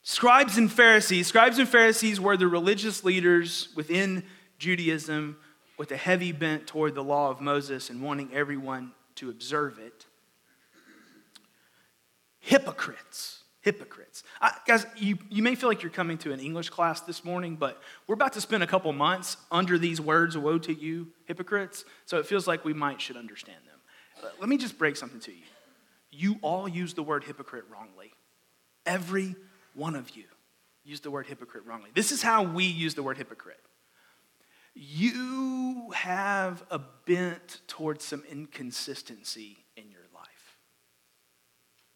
scribes 0.03 0.59
and 0.59 0.71
Pharisees. 0.71 1.26
Scribes 1.26 1.59
and 1.59 1.69
Pharisees 1.69 2.21
were 2.21 2.37
the 2.37 2.49
religious 2.49 3.05
leaders 3.05 3.69
within 3.75 4.25
Judaism 4.59 5.37
with 5.76 5.90
a 5.90 5.97
heavy 5.97 6.33
bent 6.33 6.66
toward 6.66 6.95
the 6.95 7.02
law 7.02 7.31
of 7.31 7.40
Moses 7.40 7.90
and 7.90 8.00
wanting 8.02 8.33
everyone 8.33 8.93
to 9.16 9.31
observe 9.31 9.78
it. 9.78 10.07
Hypocrites. 12.40 13.40
Hypocrites. 13.62 14.23
I, 14.40 14.52
guys, 14.66 14.87
you, 14.97 15.19
you 15.31 15.43
may 15.43 15.54
feel 15.54 15.69
like 15.71 15.83
you're 15.83 15.90
coming 15.90 16.19
to 16.19 16.33
an 16.33 16.40
English 16.40 16.69
class 16.69 17.00
this 17.00 17.25
morning, 17.25 17.57
but 17.57 17.81
we're 18.07 18.14
about 18.14 18.35
to 18.35 18.40
spend 18.40 18.62
a 18.62 18.66
couple 18.66 18.93
months 18.93 19.38
under 19.50 19.78
these 19.78 20.00
words, 20.00 20.37
woe 20.37 20.59
to 20.59 20.73
you, 20.73 21.09
hypocrites, 21.25 21.85
so 22.04 22.19
it 22.19 22.26
feels 22.26 22.47
like 22.47 22.64
we 22.64 22.75
might 22.75 23.00
should 23.00 23.16
understand 23.16 23.59
them. 23.66 24.31
Let 24.38 24.49
me 24.49 24.59
just 24.59 24.78
break 24.78 24.97
something 24.97 25.21
to 25.21 25.33
you. 25.33 25.45
You 26.11 26.37
all 26.43 26.69
use 26.69 26.95
the 26.95 27.02
word 27.02 27.25
hypocrite 27.25 27.64
wrongly. 27.73 28.12
Every 28.87 29.35
one 29.75 29.97
of 29.97 30.14
you 30.14 30.25
use 30.85 31.00
the 31.00 31.11
word 31.11 31.26
hypocrite 31.26 31.64
wrongly. 31.66 31.90
This 31.95 32.12
is 32.12 32.23
how 32.23 32.43
we 32.43 32.64
use 32.64 32.95
the 32.95 33.02
word 33.02 33.16
hypocrite 33.16 33.61
you 34.75 35.90
have 35.95 36.64
a 36.71 36.81
bent 37.07 37.61
towards 37.69 38.04
some 38.04 38.23
inconsistency 38.31 39.64
in 39.76 39.90
your 39.90 40.07
life. 40.14 40.59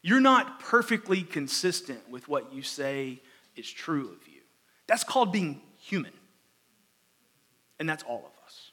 You're 0.02 0.20
not 0.20 0.60
perfectly 0.60 1.22
consistent 1.22 2.08
with 2.08 2.28
what 2.28 2.52
you 2.52 2.62
say 2.62 3.20
is 3.56 3.68
true 3.68 4.12
of 4.12 4.28
you. 4.28 4.40
That's 4.86 5.04
called 5.04 5.32
being 5.32 5.60
human. 5.78 6.12
And 7.80 7.88
that's 7.88 8.04
all 8.04 8.24
of 8.24 8.44
us. 8.44 8.70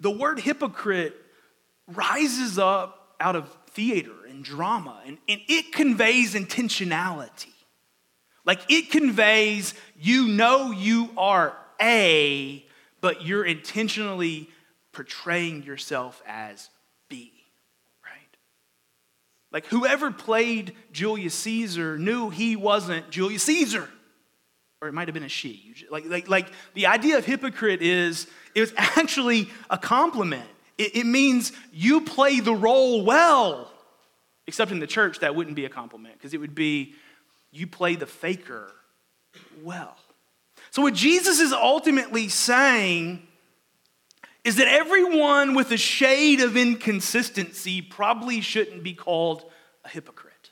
The 0.00 0.10
word 0.10 0.40
hypocrite 0.40 1.14
rises 1.86 2.58
up 2.58 3.16
out 3.20 3.36
of 3.36 3.54
theater 3.70 4.24
and 4.28 4.44
drama, 4.44 5.00
and, 5.06 5.18
and 5.28 5.40
it 5.48 5.72
conveys 5.72 6.34
intentionality. 6.34 7.52
Like 8.44 8.60
it 8.70 8.90
conveys, 8.90 9.74
you 9.98 10.28
know, 10.28 10.70
you 10.70 11.10
are 11.16 11.56
a, 11.80 12.64
but 13.00 13.22
you're 13.22 13.44
intentionally 13.44 14.48
portraying 14.92 15.62
yourself 15.62 16.22
as 16.26 16.70
B, 17.08 17.32
right? 18.04 18.36
Like 19.52 19.66
whoever 19.66 20.10
played 20.10 20.74
Julius 20.92 21.34
Caesar 21.34 21.98
knew 21.98 22.30
he 22.30 22.56
wasn't 22.56 23.10
Julius 23.10 23.44
Caesar. 23.44 23.88
Or 24.80 24.88
it 24.88 24.94
might 24.94 25.08
have 25.08 25.14
been 25.14 25.24
a 25.24 25.28
she. 25.28 25.74
Like, 25.90 26.04
like, 26.06 26.28
like 26.28 26.48
the 26.74 26.86
idea 26.86 27.18
of 27.18 27.24
hypocrite 27.24 27.82
is 27.82 28.28
it 28.54 28.60
was 28.60 28.72
actually 28.76 29.50
a 29.70 29.78
compliment. 29.78 30.48
It, 30.76 30.96
it 30.96 31.06
means 31.06 31.52
you 31.72 32.00
play 32.00 32.40
the 32.40 32.54
role 32.54 33.04
well. 33.04 33.72
Except 34.46 34.70
in 34.70 34.78
the 34.78 34.86
church, 34.86 35.18
that 35.18 35.34
wouldn't 35.34 35.56
be 35.56 35.64
a 35.64 35.68
compliment 35.68 36.14
because 36.14 36.32
it 36.32 36.38
would 36.38 36.54
be 36.54 36.94
you 37.50 37.66
play 37.66 37.96
the 37.96 38.06
faker 38.06 38.72
well. 39.62 39.96
So, 40.70 40.82
what 40.82 40.94
Jesus 40.94 41.40
is 41.40 41.52
ultimately 41.52 42.28
saying 42.28 43.26
is 44.44 44.56
that 44.56 44.68
everyone 44.68 45.54
with 45.54 45.72
a 45.72 45.76
shade 45.76 46.40
of 46.40 46.56
inconsistency 46.56 47.82
probably 47.82 48.40
shouldn't 48.40 48.82
be 48.82 48.94
called 48.94 49.44
a 49.84 49.88
hypocrite. 49.88 50.50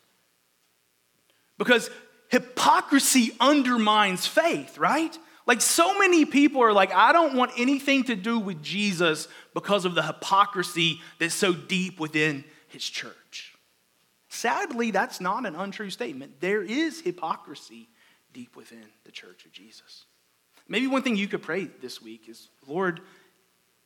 Because 1.59 1.91
hypocrisy 2.29 3.33
undermines 3.41 4.27
faith, 4.27 4.79
right? 4.79 5.17
Like, 5.47 5.61
so 5.61 5.99
many 5.99 6.25
people 6.25 6.63
are 6.63 6.73
like, 6.73 6.93
I 6.93 7.13
don't 7.13 7.35
want 7.35 7.53
anything 7.57 8.05
to 8.05 8.17
do 8.17 8.39
with 8.39 8.63
Jesus 8.63 9.29
because 9.55 9.85
of 9.85 9.95
the 9.95 10.03
hypocrisy 10.03 11.01
that's 11.19 11.35
so 11.35 11.53
deep 11.53 12.01
within 12.01 12.45
his 12.69 12.85
church. 12.85 13.55
Sadly, 14.29 14.91
that's 14.91 15.21
not 15.21 15.47
an 15.47 15.55
untrue 15.55 15.91
statement. 15.91 16.41
There 16.41 16.63
is 16.63 17.01
hypocrisy 17.01 17.89
deep 18.37 18.55
within 18.55 18.85
the 19.05 19.11
church 19.11 19.47
of 19.47 19.52
Jesus. 19.52 20.05
Maybe 20.69 20.87
one 20.87 21.00
thing 21.00 21.16
you 21.16 21.26
could 21.26 21.40
pray 21.40 21.71
this 21.81 22.02
week 22.02 22.28
is 22.28 22.50
Lord, 22.69 23.00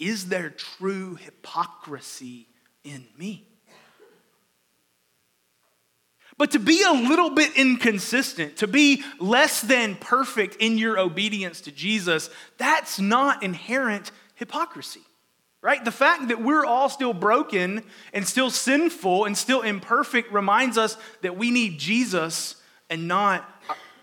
is 0.00 0.26
there 0.26 0.50
true 0.50 1.14
hypocrisy 1.14 2.48
in 2.82 3.06
me? 3.16 3.46
But 6.36 6.50
to 6.52 6.58
be 6.58 6.82
a 6.82 6.92
little 6.92 7.30
bit 7.30 7.56
inconsistent, 7.56 8.56
to 8.56 8.66
be 8.66 9.04
less 9.20 9.60
than 9.60 9.94
perfect 9.94 10.56
in 10.56 10.78
your 10.78 10.98
obedience 10.98 11.60
to 11.62 11.70
Jesus, 11.70 12.28
that's 12.58 12.98
not 12.98 13.44
inherent 13.44 14.10
hypocrisy, 14.34 15.02
right? 15.62 15.84
The 15.84 15.92
fact 15.92 16.26
that 16.26 16.42
we're 16.42 16.64
all 16.64 16.88
still 16.88 17.12
broken 17.12 17.84
and 18.12 18.26
still 18.26 18.50
sinful 18.50 19.26
and 19.26 19.38
still 19.38 19.60
imperfect 19.60 20.32
reminds 20.32 20.76
us 20.76 20.96
that 21.20 21.36
we 21.36 21.52
need 21.52 21.78
Jesus 21.78 22.56
and 22.88 23.06
not 23.06 23.46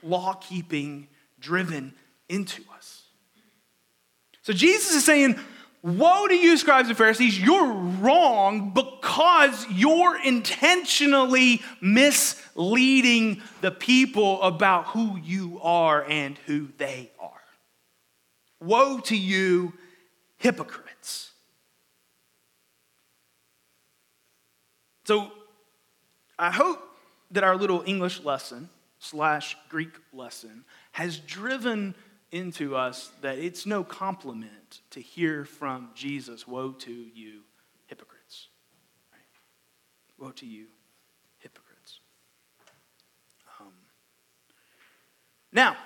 law 0.03 0.33
keeping 0.33 1.07
driven 1.39 1.93
into 2.29 2.63
us. 2.75 3.03
So 4.41 4.53
Jesus 4.53 4.95
is 4.95 5.05
saying, 5.05 5.37
Woe 5.83 6.27
to 6.27 6.35
you, 6.35 6.57
scribes 6.57 6.89
and 6.89 6.97
Pharisees, 6.97 7.39
you're 7.39 7.71
wrong 7.71 8.71
because 8.71 9.65
you're 9.69 10.19
intentionally 10.19 11.61
misleading 11.81 13.41
the 13.61 13.71
people 13.71 14.41
about 14.41 14.87
who 14.87 15.17
you 15.23 15.59
are 15.61 16.03
and 16.03 16.37
who 16.45 16.67
they 16.77 17.11
are. 17.21 17.29
Woe 18.59 18.99
to 19.01 19.15
you, 19.15 19.73
hypocrites. 20.37 21.31
So 25.05 25.31
I 26.37 26.51
hope 26.51 26.79
that 27.31 27.43
our 27.43 27.55
little 27.55 27.83
English 27.85 28.23
lesson 28.23 28.69
slash 29.09 29.57
Greek 29.69 29.93
lesson 30.13 30.65
has 30.91 31.17
driven 31.17 31.95
into 32.31 32.75
us 32.75 33.11
that 33.21 33.37
it's 33.37 33.65
no 33.65 33.83
compliment 33.83 34.81
to 34.91 34.99
hear 34.99 35.45
from 35.45 35.89
Jesus, 35.95 36.47
Woe 36.47 36.71
to 36.73 36.91
you, 36.91 37.41
hypocrites. 37.87 38.47
Right? 39.11 40.25
Woe 40.25 40.31
to 40.31 40.45
you, 40.45 40.65
hypocrites. 41.39 41.99
Um, 43.59 43.67
now, 45.53 45.77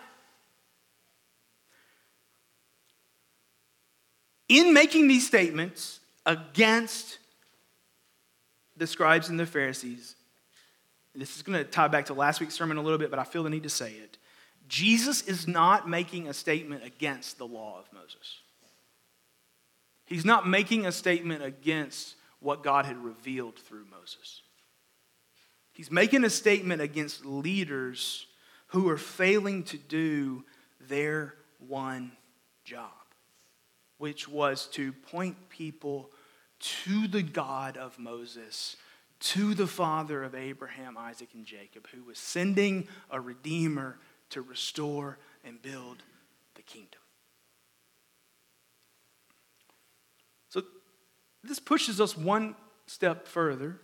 in 4.50 4.74
making 4.74 5.08
these 5.08 5.28
statements 5.28 6.00
against 6.25 7.20
the 8.75 8.88
scribes 8.88 9.30
and 9.30 9.40
the 9.40 9.46
Pharisees, 9.46 10.16
this 11.13 11.36
is 11.36 11.44
going 11.44 11.58
to 11.58 11.70
tie 11.70 11.88
back 11.88 12.06
to 12.06 12.13
last 12.13 12.39
week's 12.39 12.53
sermon 12.53 12.77
a 12.77 12.82
little 12.82 12.98
bit, 12.98 13.10
but 13.10 13.20
I 13.20 13.24
feel 13.24 13.44
the 13.44 13.50
need 13.50 13.63
to 13.63 13.70
say 13.70 13.91
it. 13.91 14.18
Jesus 14.68 15.24
is 15.24 15.48
not 15.48 15.89
making 15.89 16.30
a 16.30 16.34
statement 16.34 16.84
against 16.86 17.38
the 17.38 17.46
law 17.46 17.80
of 17.80 17.91
Moses. 17.94 18.39
He's 20.06 20.25
not 20.25 20.48
making 20.48 20.86
a 20.86 20.91
statement 20.91 21.44
against 21.44 22.15
what 22.39 22.63
God 22.63 22.86
had 22.86 22.98
revealed 22.98 23.58
through 23.58 23.86
Moses. 23.91 24.41
He's 25.74 25.91
making 25.91 26.24
a 26.24 26.30
statement 26.30 26.82
against 26.82 27.25
leaders 27.25 28.25
who 28.68 28.89
are 28.89 28.98
failing 28.98 29.63
to 29.63 29.77
do 29.77 30.44
their 30.80 31.36
one 31.68 32.12
job, 32.63 32.91
which 33.98 34.27
was 34.27 34.68
to 34.68 34.94
point 34.94 35.50
people 35.50 36.10
to 36.60 37.08
the 37.08 37.24
God 37.24 37.77
of 37.77 37.98
Moses, 37.98 38.75
to 39.22 39.54
the 39.54 39.68
Father 39.68 40.24
of 40.24 40.36
Abraham, 40.36 40.98
Isaac, 40.98 41.30
and 41.34 41.46
Jacob, 41.46 41.88
who 41.94 42.04
was 42.04 42.18
sending 42.18 42.88
a 43.10 43.22
Redeemer 43.22 43.98
to 44.32 44.42
restore 44.42 45.20
and 45.44 45.62
build 45.62 46.04
the 46.56 46.62
kingdom. 46.63 47.00
So 50.50 50.63
this 51.44 51.60
pushes 51.60 52.01
us 52.01 52.18
one 52.18 52.56
step 52.88 53.27
further. 53.27 53.79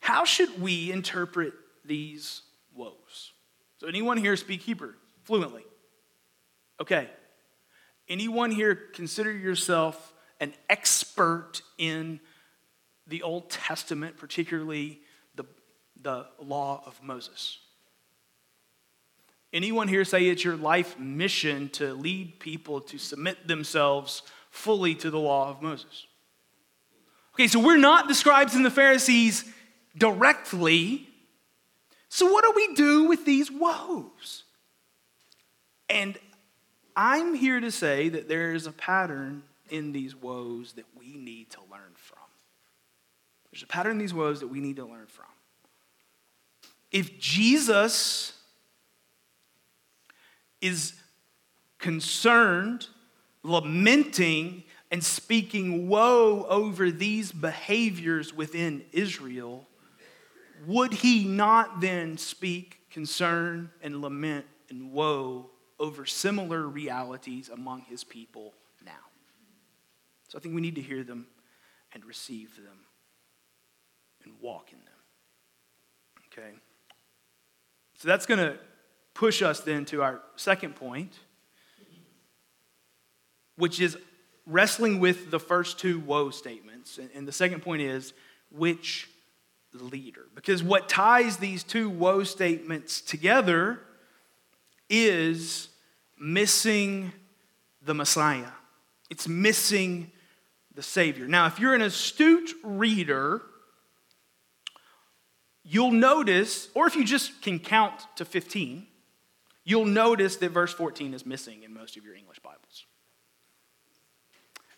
How 0.00 0.24
should 0.24 0.60
we 0.60 0.90
interpret 0.90 1.52
these 1.84 2.42
woes? 2.74 3.32
So, 3.78 3.88
anyone 3.88 4.16
here 4.16 4.36
speak 4.36 4.62
Hebrew 4.62 4.94
fluently? 5.24 5.64
Okay. 6.80 7.08
Anyone 8.08 8.50
here 8.50 8.74
consider 8.74 9.32
yourself 9.32 10.12
an 10.40 10.54
expert 10.68 11.62
in 11.78 12.20
the 13.06 13.22
Old 13.22 13.50
Testament, 13.50 14.16
particularly 14.16 15.00
the, 15.34 15.44
the 16.00 16.26
law 16.40 16.82
of 16.86 17.02
Moses? 17.02 17.58
Anyone 19.52 19.88
here 19.88 20.04
say 20.04 20.26
it's 20.26 20.44
your 20.44 20.56
life 20.56 20.98
mission 20.98 21.68
to 21.70 21.92
lead 21.92 22.40
people 22.40 22.80
to 22.82 22.98
submit 22.98 23.46
themselves 23.46 24.22
fully 24.50 24.94
to 24.96 25.10
the 25.10 25.18
law 25.18 25.50
of 25.50 25.60
Moses? 25.60 26.06
Okay, 27.34 27.48
so 27.48 27.60
we're 27.60 27.76
not 27.76 28.08
the 28.08 28.14
scribes 28.14 28.54
and 28.54 28.64
the 28.64 28.70
Pharisees 28.70 29.44
directly. 29.96 31.08
So, 32.08 32.30
what 32.30 32.44
do 32.44 32.52
we 32.54 32.74
do 32.74 33.04
with 33.04 33.24
these 33.24 33.50
woes? 33.50 34.44
And 35.88 36.18
I'm 36.96 37.34
here 37.34 37.60
to 37.60 37.70
say 37.70 38.08
that 38.10 38.28
there 38.28 38.54
is 38.54 38.66
a 38.66 38.72
pattern 38.72 39.42
in 39.70 39.92
these 39.92 40.14
woes 40.14 40.74
that 40.74 40.84
we 40.98 41.16
need 41.16 41.50
to 41.50 41.60
learn 41.70 41.92
from. 41.94 42.18
There's 43.52 43.62
a 43.62 43.66
pattern 43.66 43.92
in 43.92 43.98
these 43.98 44.14
woes 44.14 44.40
that 44.40 44.48
we 44.48 44.60
need 44.60 44.76
to 44.76 44.84
learn 44.84 45.06
from. 45.06 45.26
If 46.90 47.18
Jesus 47.18 48.32
is 50.60 50.94
concerned, 51.78 52.86
lamenting, 53.42 54.64
and 54.90 55.04
speaking 55.04 55.88
woe 55.88 56.46
over 56.48 56.90
these 56.90 57.32
behaviors 57.32 58.34
within 58.34 58.84
Israel, 58.92 59.66
would 60.66 60.92
he 60.92 61.24
not 61.24 61.80
then 61.80 62.16
speak 62.16 62.78
concern 62.90 63.70
and 63.82 64.00
lament 64.00 64.46
and 64.70 64.92
woe 64.92 65.50
over 65.78 66.06
similar 66.06 66.68
realities 66.68 67.48
among 67.48 67.82
his 67.82 68.04
people 68.04 68.54
now? 68.84 68.92
So 70.28 70.38
I 70.38 70.40
think 70.40 70.54
we 70.54 70.60
need 70.60 70.76
to 70.76 70.82
hear 70.82 71.02
them 71.02 71.26
and 71.92 72.04
receive 72.04 72.56
them 72.56 72.81
and 74.24 74.34
walk 74.40 74.72
in 74.72 74.78
them. 74.78 74.88
Okay? 76.32 76.56
So 77.98 78.08
that's 78.08 78.26
going 78.26 78.40
to 78.40 78.58
push 79.14 79.42
us 79.42 79.60
then 79.60 79.84
to 79.86 80.02
our 80.02 80.20
second 80.36 80.74
point, 80.76 81.18
which 83.56 83.80
is 83.80 83.96
wrestling 84.46 84.98
with 84.98 85.30
the 85.30 85.38
first 85.38 85.78
two 85.78 86.00
woe 86.00 86.30
statements. 86.30 86.98
And 87.14 87.28
the 87.28 87.32
second 87.32 87.60
point 87.62 87.82
is 87.82 88.12
which 88.50 89.08
leader? 89.72 90.26
Because 90.34 90.62
what 90.62 90.88
ties 90.88 91.36
these 91.36 91.62
two 91.62 91.88
woe 91.88 92.24
statements 92.24 93.00
together 93.00 93.80
is 94.88 95.68
missing 96.18 97.12
the 97.82 97.94
Messiah. 97.94 98.50
It's 99.10 99.28
missing 99.28 100.10
the 100.74 100.82
Savior. 100.82 101.26
Now, 101.26 101.46
if 101.46 101.58
you're 101.58 101.74
an 101.74 101.82
astute 101.82 102.52
reader, 102.62 103.42
you'll 105.64 105.92
notice, 105.92 106.68
or 106.74 106.86
if 106.86 106.96
you 106.96 107.04
just 107.04 107.42
can 107.42 107.58
count 107.58 107.94
to 108.16 108.24
15, 108.24 108.86
you'll 109.64 109.84
notice 109.84 110.36
that 110.36 110.50
verse 110.50 110.72
14 110.72 111.14
is 111.14 111.24
missing 111.24 111.62
in 111.62 111.72
most 111.72 111.96
of 111.96 112.04
your 112.04 112.14
English 112.14 112.38
Bibles. 112.40 112.86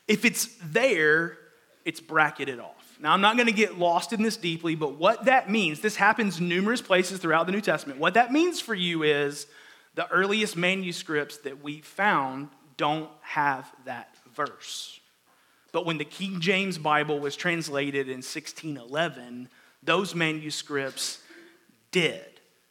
If 0.06 0.24
it's 0.24 0.54
there, 0.62 1.38
it's 1.84 2.00
bracketed 2.00 2.60
off. 2.60 2.96
Now, 3.00 3.12
I'm 3.12 3.20
not 3.20 3.36
going 3.36 3.46
to 3.46 3.52
get 3.52 3.78
lost 3.78 4.12
in 4.12 4.22
this 4.22 4.36
deeply, 4.36 4.74
but 4.74 4.96
what 4.96 5.24
that 5.24 5.50
means, 5.50 5.80
this 5.80 5.96
happens 5.96 6.40
numerous 6.40 6.80
places 6.80 7.18
throughout 7.18 7.46
the 7.46 7.52
New 7.52 7.60
Testament. 7.60 7.98
What 7.98 8.14
that 8.14 8.32
means 8.32 8.60
for 8.60 8.74
you 8.74 9.02
is 9.02 9.46
the 9.94 10.08
earliest 10.10 10.56
manuscripts 10.56 11.38
that 11.38 11.62
we 11.62 11.80
found 11.80 12.48
don't 12.76 13.10
have 13.20 13.70
that 13.84 14.14
verse. 14.34 15.00
But 15.72 15.86
when 15.86 15.98
the 15.98 16.04
King 16.04 16.40
James 16.40 16.78
Bible 16.78 17.18
was 17.18 17.36
translated 17.36 18.08
in 18.08 18.18
1611, 18.18 19.48
those 19.84 20.14
manuscripts 20.14 21.20
did. 21.90 22.24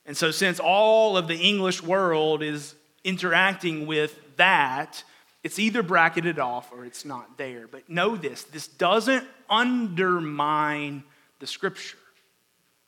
And 0.06 0.17
so, 0.17 0.32
since 0.32 0.60
all 0.60 1.15
of 1.17 1.28
the 1.28 1.38
English 1.38 1.82
world 1.82 2.43
is 2.43 2.76
interacting 3.04 3.88
with 3.88 4.17
that, 4.38 5.04
it's 5.43 5.60
either 5.60 5.84
bracketed 5.84 6.39
off 6.39 6.71
or 6.71 6.86
it's 6.86 7.06
not 7.06 7.38
there. 7.38 7.67
But 7.67 7.89
know 7.89 8.15
this 8.15 8.43
this 8.43 8.67
doesn't 8.67 9.26
undermine 9.49 11.04
the 11.39 11.47
scripture. 11.47 11.97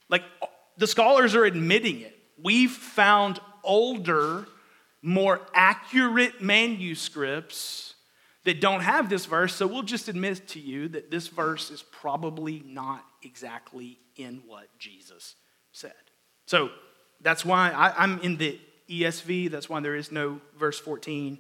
Like 0.09 0.23
the 0.77 0.87
scholars 0.87 1.35
are 1.35 1.45
admitting 1.45 2.01
it. 2.01 2.17
We've 2.41 2.71
found 2.71 3.39
older, 3.63 4.47
more 5.01 5.41
accurate 5.53 6.41
manuscripts 6.41 7.93
that 8.43 8.61
don't 8.61 8.81
have 8.81 9.09
this 9.09 9.25
verse, 9.25 9.55
so 9.55 9.65
we'll 9.65 9.83
just 9.83 10.07
admit 10.07 10.47
to 10.49 10.59
you 10.59 10.87
that 10.89 11.09
this 11.09 11.27
verse 11.27 11.71
is 11.71 11.81
probably 11.81 12.61
not 12.65 13.03
exactly 13.25 13.99
in 14.15 14.43
what 14.47 14.67
Jesus 14.79 15.35
said. 15.71 15.93
So, 16.45 16.69
that's 17.21 17.43
why 17.43 17.71
I, 17.71 18.03
am 18.03 18.19
in 18.21 18.37
the 18.37 18.59
ESV, 18.89 19.49
that's 19.49 19.69
why 19.69 19.79
there 19.79 19.95
is 19.95 20.11
no 20.11 20.39
verse 20.57 20.79
14. 20.79 21.39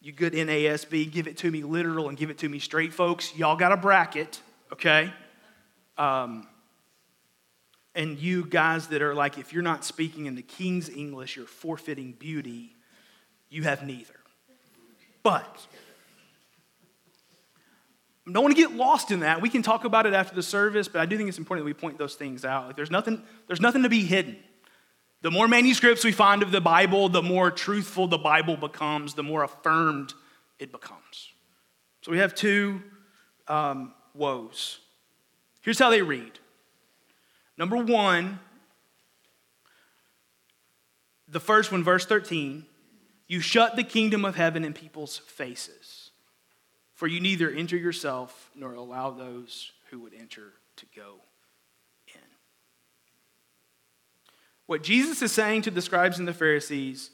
You 0.00 0.12
good 0.12 0.32
NASB, 0.32 1.10
give 1.10 1.26
it 1.26 1.38
to 1.38 1.50
me 1.50 1.62
literal 1.64 2.08
and 2.08 2.16
give 2.16 2.30
it 2.30 2.38
to 2.38 2.48
me 2.48 2.60
straight, 2.60 2.94
folks. 2.94 3.36
Y'all 3.36 3.56
got 3.56 3.72
a 3.72 3.76
bracket, 3.76 4.40
okay? 4.72 5.12
Um, 5.96 6.46
and 7.94 8.16
you 8.16 8.44
guys 8.44 8.86
that 8.88 9.02
are 9.02 9.14
like, 9.14 9.38
if 9.38 9.52
you're 9.52 9.62
not 9.62 9.84
speaking 9.84 10.26
in 10.26 10.36
the 10.36 10.42
King's 10.42 10.88
English, 10.88 11.36
you're 11.36 11.46
forfeiting 11.46 12.12
beauty, 12.12 12.76
you 13.50 13.64
have 13.64 13.84
neither. 13.84 14.14
But 15.24 15.66
I 18.28 18.32
don't 18.32 18.42
want 18.42 18.54
to 18.54 18.60
get 18.60 18.72
lost 18.72 19.10
in 19.10 19.20
that. 19.20 19.40
We 19.40 19.48
can 19.48 19.62
talk 19.62 19.84
about 19.84 20.04
it 20.06 20.12
after 20.12 20.34
the 20.34 20.42
service, 20.42 20.86
but 20.86 21.00
I 21.00 21.06
do 21.06 21.16
think 21.16 21.28
it's 21.28 21.38
important 21.38 21.64
that 21.64 21.68
we 21.68 21.74
point 21.74 21.96
those 21.96 22.14
things 22.14 22.44
out. 22.44 22.66
Like 22.66 22.76
there's 22.76 22.90
nothing, 22.90 23.22
there's 23.46 23.60
nothing 23.60 23.84
to 23.84 23.88
be 23.88 24.04
hidden. 24.04 24.36
The 25.22 25.30
more 25.30 25.48
manuscripts 25.48 26.04
we 26.04 26.12
find 26.12 26.42
of 26.42 26.52
the 26.52 26.60
Bible, 26.60 27.08
the 27.08 27.22
more 27.22 27.50
truthful 27.50 28.06
the 28.06 28.18
Bible 28.18 28.56
becomes, 28.56 29.14
the 29.14 29.22
more 29.22 29.42
affirmed 29.42 30.14
it 30.58 30.70
becomes. 30.70 31.32
So 32.02 32.12
we 32.12 32.18
have 32.18 32.34
two 32.34 32.82
um, 33.48 33.94
woes. 34.14 34.78
Here's 35.62 35.78
how 35.78 35.90
they 35.90 36.02
read. 36.02 36.38
Number 37.56 37.76
one, 37.76 38.38
the 41.26 41.40
first 41.40 41.72
one, 41.72 41.82
verse 41.82 42.06
13, 42.06 42.64
you 43.26 43.40
shut 43.40 43.76
the 43.76 43.82
kingdom 43.82 44.24
of 44.24 44.36
heaven 44.36 44.64
in 44.64 44.72
people's 44.72 45.18
faces, 45.18 46.07
for 46.98 47.06
you 47.06 47.20
neither 47.20 47.48
enter 47.48 47.76
yourself 47.76 48.50
nor 48.56 48.74
allow 48.74 49.10
those 49.10 49.70
who 49.88 50.00
would 50.00 50.12
enter 50.12 50.52
to 50.74 50.84
go 50.96 51.20
in. 52.08 52.20
What 54.66 54.82
Jesus 54.82 55.22
is 55.22 55.30
saying 55.30 55.62
to 55.62 55.70
the 55.70 55.80
scribes 55.80 56.18
and 56.18 56.26
the 56.26 56.34
Pharisees 56.34 57.10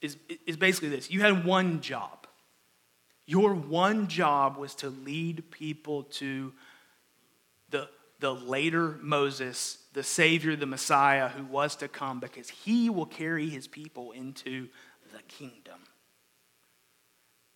is, 0.00 0.16
is 0.44 0.56
basically 0.56 0.88
this 0.88 1.08
you 1.08 1.20
had 1.20 1.44
one 1.44 1.80
job. 1.80 2.26
Your 3.24 3.54
one 3.54 4.08
job 4.08 4.56
was 4.56 4.74
to 4.76 4.90
lead 4.90 5.52
people 5.52 6.02
to 6.14 6.52
the 7.70 7.88
the 8.18 8.34
later 8.34 8.98
Moses, 9.00 9.78
the 9.92 10.02
Savior, 10.02 10.56
the 10.56 10.66
Messiah 10.66 11.28
who 11.28 11.44
was 11.44 11.76
to 11.76 11.86
come, 11.86 12.18
because 12.18 12.48
he 12.48 12.90
will 12.90 13.06
carry 13.06 13.48
his 13.48 13.68
people 13.68 14.10
into 14.10 14.66
the 15.12 15.22
kingdom. 15.28 15.78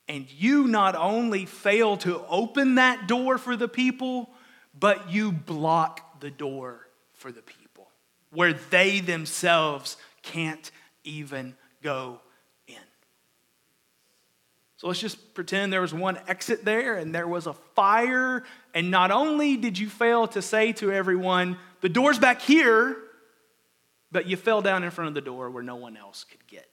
And 0.09 0.31
you 0.31 0.69
not 0.69 0.95
only 0.95 1.47
fail 1.47 1.97
to 1.99 2.25
open 2.27 2.77
that 2.77 3.09
door 3.09 3.39
for 3.39 3.57
the 3.57 3.69
people, 3.69 4.31
but 4.79 5.11
you 5.11 5.33
block 5.33 6.21
the 6.21 6.31
door 6.31 6.87
for 7.15 7.33
the 7.33 7.43
people, 7.43 7.89
where 8.31 8.53
they 8.53 9.01
themselves 9.01 9.97
can't 10.23 10.71
even 11.05 11.55
go 11.83 12.21
in. 12.67 12.75
so 14.77 14.89
let's 14.89 15.01
just 15.01 15.35
pretend 15.35 15.73
there 15.73 15.81
was 15.81 15.95
one 15.95 16.19
exit 16.29 16.65
there 16.65 16.97
and 16.97 17.15
there 17.15 17.29
was 17.29 17.47
a 17.47 17.53
fire. 17.53 18.45
And 18.75 18.91
not 18.91 19.11
only 19.11 19.57
did 19.57 19.79
you 19.79 19.89
fail 19.89 20.27
to 20.29 20.43
say 20.43 20.73
to 20.75 20.93
everyone, 20.93 21.57
the 21.81 21.89
door's 21.89 22.19
back 22.19 22.43
here, 22.43 22.97
but 24.13 24.27
you 24.27 24.37
fell 24.37 24.63
down 24.63 24.85
in 24.85 24.91
front 24.91 25.09
of 25.09 25.15
the 25.15 25.21
door 25.21 25.51
where 25.51 25.63
no 25.63 25.77
one 25.77 25.97
else 25.97 26.25
could 26.25 26.47
get. 26.47 26.69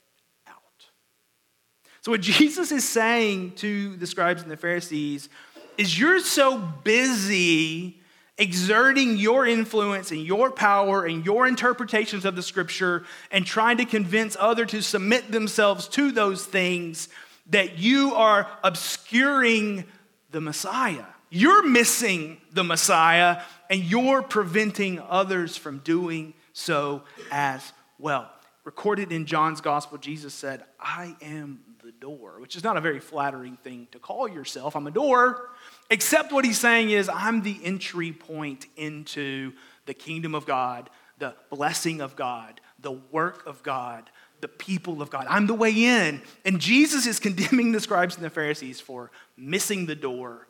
So, 2.04 2.12
what 2.12 2.20
Jesus 2.20 2.74
is 2.74 2.88
saying 2.88 3.52
to 3.56 3.96
the 3.96 4.06
scribes 4.06 4.42
and 4.42 4.52
the 4.52 4.58
Pharisees 4.58 5.30
is 5.78 5.98
you're 5.98 6.20
so 6.20 6.58
busy 6.58 7.98
exerting 8.38 9.16
your 9.16 9.48
influence 9.48 10.12
and 10.12 10.20
your 10.20 10.52
power 10.52 11.06
and 11.06 11.26
your 11.26 11.48
interpretations 11.48 12.26
of 12.26 12.36
the 12.36 12.44
scripture 12.44 13.06
and 13.32 13.46
trying 13.46 13.78
to 13.78 13.86
convince 13.86 14.36
others 14.38 14.72
to 14.72 14.82
submit 14.82 15.32
themselves 15.32 15.88
to 15.88 16.12
those 16.12 16.46
things 16.46 17.08
that 17.52 17.80
you 17.80 18.14
are 18.16 18.50
obscuring 18.66 19.86
the 20.32 20.42
Messiah. 20.42 21.06
You're 21.30 21.66
missing 21.66 22.42
the 22.52 22.66
Messiah 22.66 23.44
and 23.70 23.82
you're 23.82 24.24
preventing 24.24 25.00
others 25.00 25.56
from 25.56 25.78
doing 25.80 26.34
so 26.52 27.04
as 27.32 27.72
well. 27.98 28.30
Recorded 28.66 29.14
in 29.14 29.26
John's 29.26 29.62
gospel, 29.62 29.98
Jesus 29.98 30.34
said, 30.34 30.66
I 30.82 31.16
am 31.22 31.62
the 31.84 31.92
door, 31.92 32.40
which 32.40 32.56
is 32.56 32.64
not 32.64 32.78
a 32.78 32.82
very 32.82 33.00
flattering 33.00 33.58
thing 33.58 33.88
to 33.92 34.00
call 34.00 34.28
yourself. 34.28 34.76
I'm 34.76 34.88
a 34.88 34.92
door. 34.92 35.50
Except 35.90 36.32
what 36.32 36.46
he's 36.46 36.60
saying 36.60 36.90
is, 36.92 37.10
I'm 37.10 37.42
the 37.42 37.60
entry 37.64 38.14
point 38.14 38.66
into 38.78 39.52
the 39.86 39.94
kingdom 39.94 40.34
of 40.34 40.46
God, 40.46 40.90
the 41.20 41.36
blessing 41.50 42.00
of 42.00 42.16
God, 42.16 42.62
the 42.80 42.94
work 43.12 43.46
of 43.46 43.62
God, 43.64 44.10
the 44.40 44.48
people 44.48 45.02
of 45.02 45.10
God. 45.10 45.26
I'm 45.30 45.46
the 45.48 45.54
way 45.54 45.72
in. 45.72 46.22
And 46.46 46.60
Jesus 46.60 47.06
is 47.06 47.20
condemning 47.20 47.72
the 47.74 47.80
scribes 47.80 48.16
and 48.16 48.24
the 48.24 48.30
Pharisees 48.30 48.80
for 48.80 49.12
missing 49.36 49.86
the 49.86 49.96
door, 49.96 50.48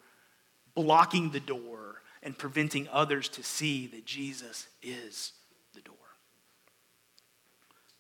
blocking 0.76 1.32
the 1.32 1.40
door, 1.40 2.02
and 2.22 2.38
preventing 2.38 2.88
others 2.92 3.28
to 3.30 3.44
see 3.44 3.88
that 3.88 4.06
Jesus 4.06 4.68
is 4.82 5.34
the 5.74 5.82
door. 5.82 5.96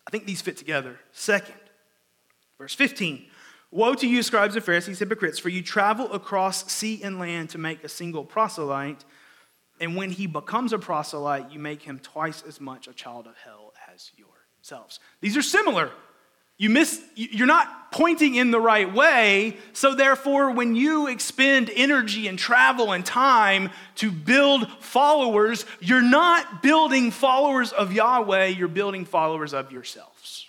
I 0.08 0.12
think 0.12 0.26
these 0.26 0.41
fit 0.41 0.58
together. 0.58 1.00
Second, 1.12 1.56
verse 2.58 2.76
15. 2.76 3.26
Woe 3.72 3.96
to 3.96 4.08
you, 4.08 4.22
scribes 4.22 4.56
and 4.56 4.63
Pharisees, 4.63 5.00
hypocrites, 5.00 5.39
for 5.39 5.50
you 5.50 5.63
travel 5.63 6.12
across 6.13 6.72
sea 6.72 7.02
and 7.04 7.18
land 7.18 7.50
to 7.52 7.58
make 7.58 7.84
a 7.84 7.89
single 7.89 8.24
proselyte, 8.24 9.04
and 9.80 9.96
when 9.96 10.12
he 10.12 10.28
becomes 10.28 10.74
a 10.74 10.78
proselyte, 10.78 11.52
you 11.52 11.60
make 11.60 11.82
him 11.82 12.00
twice 12.00 12.44
as 12.48 12.62
much 12.62 12.88
a 12.88 12.94
child 12.94 13.28
of 13.28 13.36
hell 13.44 13.74
as 13.92 14.12
yourselves. 14.16 15.00
These 15.22 15.36
are 15.36 15.42
similar. 15.42 15.92
You 16.58 16.70
miss, 16.70 17.02
you're 17.16 17.48
not 17.48 17.92
pointing 17.92 18.36
in 18.36 18.52
the 18.52 18.60
right 18.60 18.94
way, 18.94 19.58
so 19.74 19.96
therefore, 19.96 20.52
when 20.52 20.76
you 20.76 21.08
expend 21.08 21.72
energy 21.76 22.28
and 22.28 22.38
travel 22.38 22.92
and 22.92 23.04
time 23.04 23.72
to 23.96 24.12
build 24.12 24.70
followers, 24.80 25.66
you're 25.82 26.02
not 26.04 26.62
building 26.62 27.10
followers 27.10 27.72
of 27.72 27.92
Yahweh, 27.92 28.46
you're 28.46 28.68
building 28.68 29.04
followers 29.04 29.54
of 29.54 29.72
yourselves. 29.72 30.48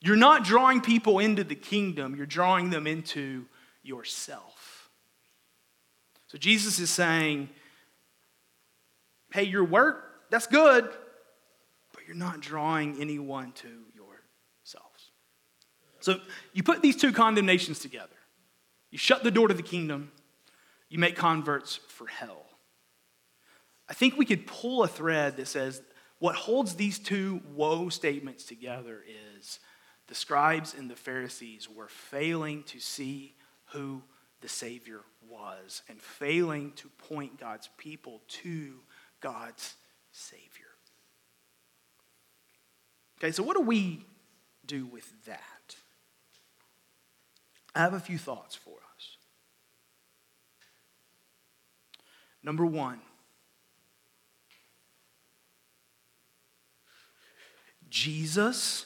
You're 0.00 0.16
not 0.16 0.44
drawing 0.44 0.80
people 0.80 1.18
into 1.18 1.44
the 1.44 1.54
kingdom, 1.54 2.14
you're 2.16 2.26
drawing 2.26 2.70
them 2.70 2.86
into 2.86 3.46
yourself. 3.82 4.90
So 6.28 6.38
Jesus 6.38 6.78
is 6.78 6.90
saying, 6.90 7.48
hey, 9.32 9.44
your 9.44 9.64
work, 9.64 10.28
that's 10.30 10.46
good, 10.46 10.88
but 11.94 12.06
you're 12.06 12.16
not 12.16 12.40
drawing 12.40 13.00
anyone 13.00 13.52
to 13.52 13.68
yourselves. 13.94 15.10
So 16.00 16.20
you 16.52 16.62
put 16.62 16.82
these 16.82 16.96
two 16.96 17.12
condemnations 17.12 17.78
together. 17.78 18.10
You 18.90 18.98
shut 18.98 19.22
the 19.24 19.30
door 19.30 19.48
to 19.48 19.54
the 19.54 19.62
kingdom, 19.62 20.12
you 20.88 20.98
make 20.98 21.16
converts 21.16 21.80
for 21.88 22.06
hell. 22.06 22.44
I 23.88 23.94
think 23.94 24.16
we 24.16 24.24
could 24.24 24.46
pull 24.46 24.82
a 24.82 24.88
thread 24.88 25.36
that 25.36 25.46
says 25.46 25.82
what 26.18 26.34
holds 26.34 26.74
these 26.74 26.98
two 26.98 27.40
woe 27.54 27.88
statements 27.88 28.44
together 28.44 29.04
is 29.38 29.58
the 30.08 30.14
scribes 30.14 30.74
and 30.74 30.90
the 30.90 30.96
Pharisees 30.96 31.68
were 31.68 31.88
failing 31.88 32.62
to 32.64 32.78
see 32.78 33.34
who 33.72 34.02
the 34.40 34.48
Savior 34.48 35.00
was 35.28 35.82
and 35.88 36.00
failing 36.00 36.72
to 36.76 36.88
point 37.08 37.40
God's 37.40 37.68
people 37.76 38.22
to 38.28 38.74
God's 39.20 39.74
Savior. 40.12 40.66
Okay, 43.18 43.32
so 43.32 43.42
what 43.42 43.56
do 43.56 43.62
we 43.62 44.04
do 44.64 44.86
with 44.86 45.10
that? 45.24 45.76
I 47.74 47.80
have 47.80 47.94
a 47.94 48.00
few 48.00 48.18
thoughts 48.18 48.54
for 48.54 48.70
us. 48.70 49.16
Number 52.42 52.64
one, 52.64 53.00
Jesus 57.90 58.85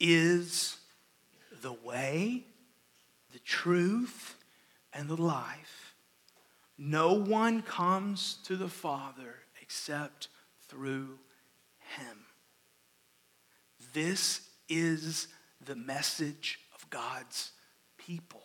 is 0.00 0.78
the 1.62 1.72
way, 1.72 2.44
the 3.32 3.38
truth, 3.40 4.36
and 4.92 5.08
the 5.08 5.20
life. 5.20 5.94
No 6.76 7.12
one 7.12 7.62
comes 7.62 8.38
to 8.44 8.56
the 8.56 8.68
Father 8.68 9.34
except 9.60 10.28
through 10.68 11.18
him. 11.96 12.24
This 13.92 14.48
is 14.68 15.28
the 15.64 15.76
message 15.76 16.58
of 16.74 16.88
God's 16.90 17.52
people. 17.98 18.42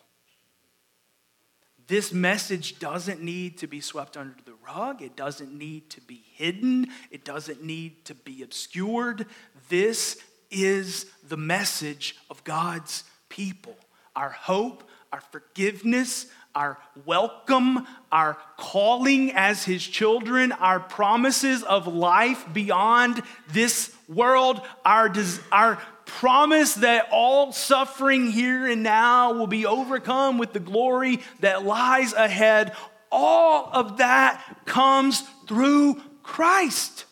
This 1.88 2.12
message 2.12 2.80
doesn't 2.80 3.22
need 3.22 3.60
to 3.60 3.68
be 3.68 3.80
swept 3.80 4.18
under 4.18 4.36
the 4.44 4.56
rug. 4.66 5.02
It 5.04 5.16
doesn't 5.16 5.54
need 5.54 5.90
to 5.92 6.02
be 6.02 6.24
hidden. 6.34 6.88
It 7.12 7.24
doesn't 7.24 7.64
need 7.64 8.06
to 8.06 8.16
be 8.16 8.42
obscured. 8.42 9.28
This 9.70 10.20
is 10.52 11.06
the 11.28 11.38
message 11.38 12.16
of 12.30 12.44
God's 12.44 13.04
people. 13.30 13.76
Our 14.16 14.30
hope, 14.30 14.84
our 15.12 15.22
forgiveness, 15.32 16.28
our 16.56 16.78
welcome, 17.06 17.86
our 18.12 18.38
calling 18.58 19.34
as 19.34 19.66
his 19.66 19.86
children, 19.86 20.54
our 20.54 20.80
promises 20.80 21.64
of 21.64 21.86
life 21.88 22.46
beyond 22.54 23.22
this 23.52 23.94
world, 24.08 24.62
our, 24.86 25.10
des- 25.10 25.42
our 25.52 25.76
promise 26.06 26.76
that 26.76 27.10
all 27.12 27.52
suffering 27.52 28.32
here 28.32 28.68
and 28.68 28.84
now 28.84 29.34
will 29.34 29.48
be 29.48 29.66
overcome 29.66 30.38
with 30.38 30.54
the 30.54 30.60
glory 30.60 31.20
that 31.42 31.66
lies 31.66 32.14
ahead. 32.14 32.74
All 33.12 33.70
of 33.74 33.98
that 33.98 34.42
comes 34.66 35.22
through 35.48 36.02
Christ. 36.24 37.06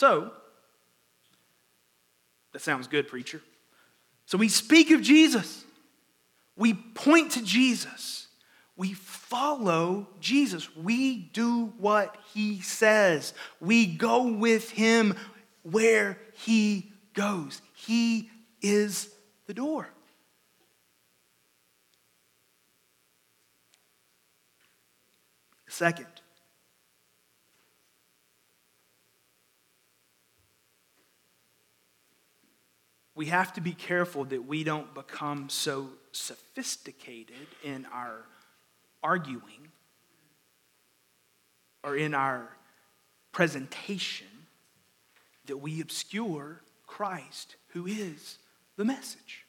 So, 0.00 0.30
that 2.54 2.60
sounds 2.60 2.86
good, 2.86 3.06
preacher. 3.06 3.42
So 4.24 4.38
we 4.38 4.48
speak 4.48 4.90
of 4.92 5.02
Jesus, 5.02 5.62
we 6.56 6.72
point 6.72 7.32
to 7.32 7.42
Jesus, 7.44 8.26
we 8.78 8.94
follow 8.94 10.08
Jesus, 10.18 10.74
we 10.74 11.18
do 11.18 11.74
what 11.76 12.16
he 12.32 12.62
says, 12.62 13.34
we 13.60 13.84
go 13.84 14.22
with 14.22 14.70
him 14.70 15.16
where 15.64 16.16
he 16.32 16.90
goes. 17.12 17.60
He 17.74 18.30
is 18.62 19.10
the 19.48 19.52
door. 19.52 19.86
Second, 25.68 26.06
we 33.20 33.26
have 33.26 33.52
to 33.52 33.60
be 33.60 33.74
careful 33.74 34.24
that 34.24 34.46
we 34.46 34.64
don't 34.64 34.94
become 34.94 35.50
so 35.50 35.90
sophisticated 36.10 37.46
in 37.62 37.86
our 37.92 38.24
arguing 39.02 39.68
or 41.84 41.94
in 41.94 42.14
our 42.14 42.48
presentation 43.30 44.26
that 45.44 45.58
we 45.58 45.82
obscure 45.82 46.62
Christ, 46.86 47.56
who 47.74 47.86
is 47.86 48.38
the 48.78 48.86
message. 48.86 49.44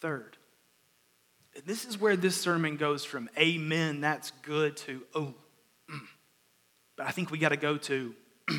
Third, 0.00 0.36
this 1.64 1.84
is 1.84 1.96
where 1.96 2.16
this 2.16 2.34
sermon 2.34 2.76
goes 2.76 3.04
from 3.04 3.30
amen, 3.38 4.00
that's 4.00 4.32
good, 4.42 4.76
to 4.78 5.02
oh, 5.14 5.32
but 6.96 7.06
I 7.06 7.10
think 7.10 7.30
we 7.30 7.38
got 7.38 7.50
to 7.50 7.56
go 7.56 7.76
to 7.76 8.14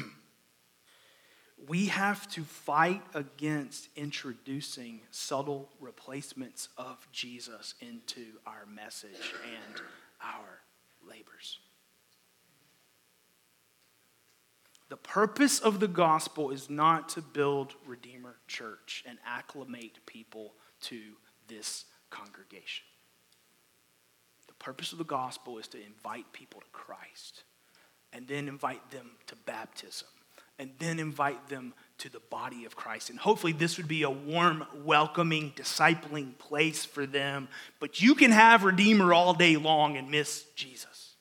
we 1.68 1.88
have 1.88 2.30
to 2.30 2.44
fight 2.44 3.02
against 3.14 3.90
introducing 3.96 5.02
subtle 5.12 5.70
replacements 5.80 6.70
of 6.78 7.08
Jesus 7.12 7.74
into 7.82 8.26
our 8.46 8.66
message 8.74 9.34
and 9.44 9.82
our 10.22 10.62
labors. 11.08 11.60
The 14.90 14.98
purpose 14.98 15.60
of 15.60 15.82
the 15.82 15.88
gospel 15.88 16.52
is 16.52 16.70
not 16.70 17.10
to 17.10 17.22
build 17.22 17.74
Redeemer 17.86 18.38
Church 18.48 19.04
and 19.06 19.18
acclimate 19.26 20.00
people 20.06 20.54
to 20.84 21.00
this 21.48 21.86
congregation. 22.10 22.86
The 24.48 24.54
purpose 24.54 24.94
of 24.94 24.98
the 24.98 25.04
gospel 25.04 25.58
is 25.58 25.68
to 25.70 25.86
invite 25.86 26.32
people 26.32 26.62
to 26.62 26.68
Christ 26.72 27.44
and 28.18 28.28
then 28.28 28.48
invite 28.48 28.90
them 28.90 29.12
to 29.28 29.36
baptism 29.46 30.08
and 30.58 30.72
then 30.80 30.98
invite 30.98 31.50
them 31.50 31.72
to 32.00 32.10
the 32.10 32.20
body 32.20 32.66
of 32.66 32.76
Christ. 32.76 33.12
And 33.12 33.20
hopefully, 33.20 33.54
this 33.54 33.78
would 33.78 33.88
be 33.88 34.02
a 34.02 34.10
warm, 34.10 34.66
welcoming, 34.84 35.54
discipling 35.56 36.36
place 36.40 36.84
for 36.84 37.06
them. 37.06 37.48
But 37.80 38.02
you 38.02 38.16
can 38.16 38.32
have 38.32 38.64
Redeemer 38.64 39.14
all 39.14 39.36
day 39.36 39.56
long 39.56 39.98
and 39.98 40.10
miss 40.10 40.46
Jesus. 40.56 41.14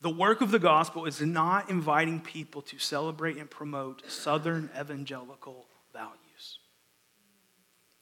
The 0.00 0.10
work 0.10 0.40
of 0.40 0.50
the 0.50 0.58
gospel 0.58 1.06
is 1.06 1.20
not 1.20 1.70
inviting 1.70 2.20
people 2.20 2.62
to 2.62 2.78
celebrate 2.78 3.36
and 3.36 3.48
promote 3.48 4.02
Southern 4.10 4.68
evangelical 4.78 5.66
values. 5.92 6.58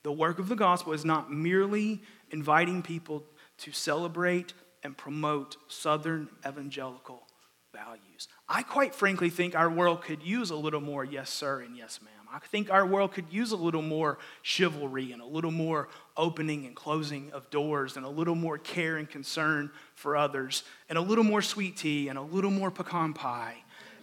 The 0.03 0.13
work 0.13 0.39
of 0.39 0.49
the 0.49 0.57
gospel 0.57 0.93
is 0.93 1.05
not 1.05 1.33
merely 1.33 2.01
inviting 2.31 2.83
people 2.83 3.25
to 3.59 3.73
celebrate 3.73 4.53
and 4.83 4.97
promote 4.97 5.57
Southern 5.69 6.29
evangelical 6.47 7.27
values. 7.73 8.29
I 8.49 8.63
quite 8.63 8.95
frankly 8.95 9.31
think 9.31 9.55
our 9.55 9.71
world 9.71 10.03
could 10.03 10.23
use 10.23 10.51
a 10.51 10.57
little 10.57 10.81
more 10.81 11.05
yes, 11.05 11.31
sir, 11.31 11.61
and 11.61 11.77
yes, 11.77 12.01
ma'am. 12.03 12.13
I 12.33 12.39
think 12.39 12.71
our 12.71 12.87
world 12.87 13.13
could 13.13 13.33
use 13.33 13.53
a 13.53 13.57
little 13.57 13.83
more 13.83 14.19
chivalry 14.43 15.13
and 15.13 15.23
a 15.23 15.27
little 15.27 15.51
more 15.51 15.89
opening 16.17 16.67
and 16.67 16.75
closing 16.75 17.31
of 17.33 17.49
doors 17.51 17.97
and 17.97 18.05
a 18.05 18.09
little 18.09 18.35
more 18.35 18.59
care 18.59 18.97
and 18.97 19.09
concern 19.09 19.71
for 19.95 20.17
others 20.17 20.65
and 20.89 20.99
a 20.99 21.01
little 21.01 21.25
more 21.25 21.43
sweet 21.43 21.77
tea 21.77 22.09
and 22.09 22.19
a 22.19 22.23
little 22.23 22.51
more 22.51 22.71
pecan 22.71 23.13
pie 23.13 23.57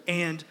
and 0.08 0.44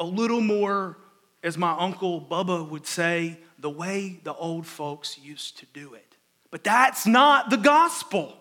a 0.00 0.04
little 0.04 0.40
more, 0.40 0.98
as 1.42 1.58
my 1.58 1.72
uncle 1.78 2.20
Bubba 2.20 2.68
would 2.68 2.86
say, 2.86 3.38
the 3.58 3.70
way 3.70 4.20
the 4.22 4.34
old 4.34 4.66
folks 4.66 5.18
used 5.18 5.58
to 5.58 5.66
do 5.72 5.94
it. 5.94 6.07
But 6.50 6.64
that's 6.64 7.06
not 7.06 7.50
the 7.50 7.56
gospel. 7.56 8.36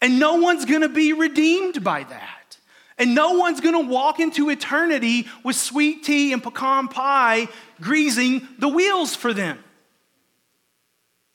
And 0.00 0.18
no 0.18 0.34
one's 0.34 0.64
gonna 0.64 0.88
be 0.88 1.12
redeemed 1.12 1.84
by 1.84 2.02
that. 2.04 2.58
And 2.98 3.14
no 3.14 3.32
one's 3.32 3.60
gonna 3.60 3.80
walk 3.80 4.20
into 4.20 4.50
eternity 4.50 5.28
with 5.44 5.56
sweet 5.56 6.04
tea 6.04 6.32
and 6.32 6.42
pecan 6.42 6.88
pie 6.88 7.48
greasing 7.80 8.46
the 8.58 8.68
wheels 8.68 9.14
for 9.14 9.32
them. 9.32 9.62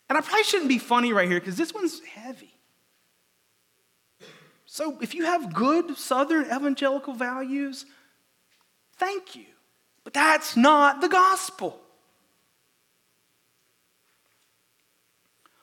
And 0.10 0.18
I 0.18 0.22
probably 0.22 0.44
shouldn't 0.44 0.70
be 0.70 0.78
funny 0.78 1.12
right 1.14 1.28
here 1.28 1.40
because 1.40 1.58
this 1.58 1.74
one's 1.74 2.02
heavy. 2.02 2.54
So 4.66 4.98
if 5.02 5.16
you 5.16 5.26
have 5.26 5.54
good 5.54 5.98
Southern 5.98 6.46
evangelical 6.46 7.14
values, 7.14 7.86
thank 8.98 9.36
you. 9.36 9.46
But 10.04 10.14
that's 10.14 10.56
not 10.56 11.02
the 11.02 11.10
gospel. 11.10 11.82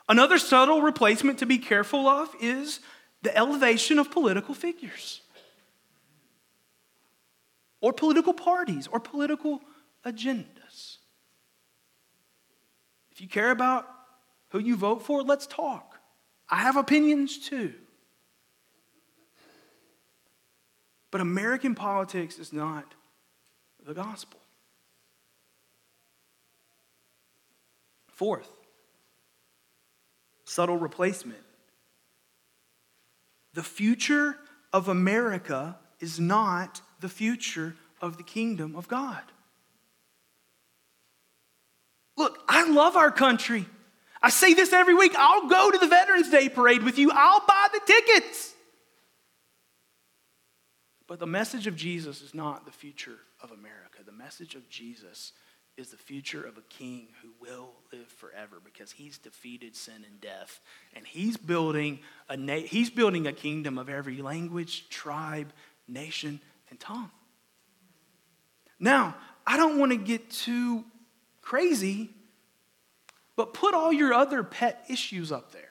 Another 0.08 0.38
subtle 0.38 0.82
replacement 0.82 1.38
to 1.38 1.46
be 1.46 1.58
careful 1.58 2.06
of 2.06 2.28
is 2.40 2.80
the 3.22 3.36
elevation 3.36 3.98
of 3.98 4.10
political 4.10 4.54
figures 4.54 5.22
or 7.80 7.92
political 7.92 8.34
parties 8.34 8.86
or 8.86 9.00
political 9.00 9.60
agendas. 10.04 10.98
If 13.12 13.20
you 13.20 13.28
care 13.28 13.50
about 13.50 13.88
who 14.50 14.58
you 14.58 14.76
vote 14.76 15.02
for, 15.02 15.22
let's 15.22 15.46
talk. 15.46 15.98
I 16.50 16.56
have 16.56 16.76
opinions 16.76 17.38
too. 17.38 17.72
But 21.10 21.20
American 21.20 21.74
politics 21.74 22.38
is 22.38 22.52
not 22.52 22.92
the 23.86 23.94
gospel. 23.94 24.40
Fourth, 28.08 28.50
subtle 30.44 30.76
replacement. 30.76 31.40
The 33.54 33.62
future 33.62 34.36
of 34.72 34.88
America 34.88 35.76
is 36.00 36.18
not 36.18 36.80
the 37.00 37.08
future 37.08 37.76
of 38.00 38.16
the 38.16 38.22
kingdom 38.22 38.76
of 38.76 38.88
God. 38.88 39.22
Look, 42.16 42.38
I 42.48 42.68
love 42.68 42.96
our 42.96 43.10
country. 43.10 43.66
I 44.22 44.30
say 44.30 44.54
this 44.54 44.72
every 44.72 44.94
week. 44.94 45.14
I'll 45.16 45.48
go 45.48 45.70
to 45.70 45.78
the 45.78 45.86
Veterans 45.86 46.30
Day 46.30 46.48
parade 46.48 46.82
with 46.82 46.98
you, 46.98 47.10
I'll 47.12 47.44
buy 47.46 47.68
the 47.72 47.80
tickets. 47.84 48.54
But 51.06 51.18
the 51.18 51.26
message 51.26 51.66
of 51.66 51.76
Jesus 51.76 52.22
is 52.22 52.34
not 52.34 52.64
the 52.64 52.72
future 52.72 53.18
of 53.42 53.50
America. 53.50 54.02
The 54.04 54.12
message 54.12 54.54
of 54.54 54.68
Jesus 54.70 55.32
is 55.76 55.90
the 55.90 55.96
future 55.96 56.42
of 56.42 56.56
a 56.56 56.62
king 56.62 57.08
who 57.22 57.30
will 57.40 57.70
live 57.92 58.06
forever 58.06 58.60
because 58.64 58.92
he's 58.92 59.18
defeated 59.18 59.74
sin 59.74 60.04
and 60.06 60.20
death. 60.20 60.60
And 60.94 61.06
he's 61.06 61.36
building 61.36 61.98
a 62.28 62.36
na- 62.36 62.60
he's 62.60 62.90
building 62.90 63.26
a 63.26 63.32
kingdom 63.32 63.78
of 63.78 63.88
every 63.88 64.22
language 64.22 64.88
tribe 64.88 65.52
nation 65.88 66.40
and 66.70 66.78
tongue. 66.78 67.10
Now 68.78 69.16
i 69.46 69.56
don't 69.56 69.78
want 69.78 69.92
to 69.92 69.98
get 69.98 70.30
too 70.30 70.84
crazy 71.42 72.10
but 73.36 73.52
put 73.52 73.74
all 73.74 73.92
your 73.92 74.14
other 74.14 74.42
pet 74.42 74.84
issues 74.88 75.32
up 75.32 75.52
there. 75.52 75.62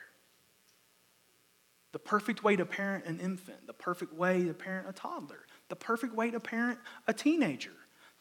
The 1.93 1.99
perfect 1.99 2.43
way 2.43 2.55
to 2.55 2.65
parent 2.65 3.05
an 3.05 3.19
infant 3.19 3.67
the 3.67 3.73
perfect 3.73 4.13
way 4.13 4.43
to 4.43 4.53
parent 4.53 4.89
a 4.89 4.93
toddler 4.93 5.45
the 5.69 5.75
perfect 5.75 6.13
way 6.13 6.29
to 6.29 6.39
parent 6.39 6.77
a 7.07 7.13
teenager 7.13 7.71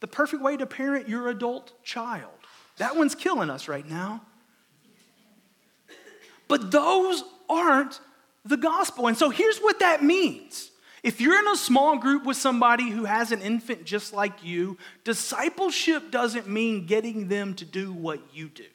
the 0.03 0.07
perfect 0.07 0.43
way 0.43 0.57
to 0.57 0.65
parent 0.65 1.07
your 1.07 1.29
adult 1.29 1.81
child. 1.81 2.33
That 2.75 2.97
one's 2.97 3.15
killing 3.15 3.49
us 3.49 3.69
right 3.69 3.89
now. 3.89 4.21
But 6.49 6.71
those 6.71 7.23
aren't 7.49 8.01
the 8.43 8.57
gospel. 8.57 9.07
And 9.07 9.17
so 9.17 9.29
here's 9.29 9.59
what 9.59 9.79
that 9.79 10.03
means. 10.03 10.71
If 11.03 11.21
you're 11.21 11.39
in 11.39 11.47
a 11.47 11.55
small 11.55 11.97
group 11.97 12.25
with 12.25 12.35
somebody 12.35 12.89
who 12.89 13.05
has 13.05 13.31
an 13.31 13.41
infant 13.41 13.85
just 13.85 14.11
like 14.11 14.43
you, 14.43 14.77
discipleship 15.05 16.11
doesn't 16.11 16.49
mean 16.49 16.85
getting 16.85 17.29
them 17.29 17.53
to 17.53 17.63
do 17.63 17.93
what 17.93 18.19
you 18.33 18.49
do. 18.49 18.65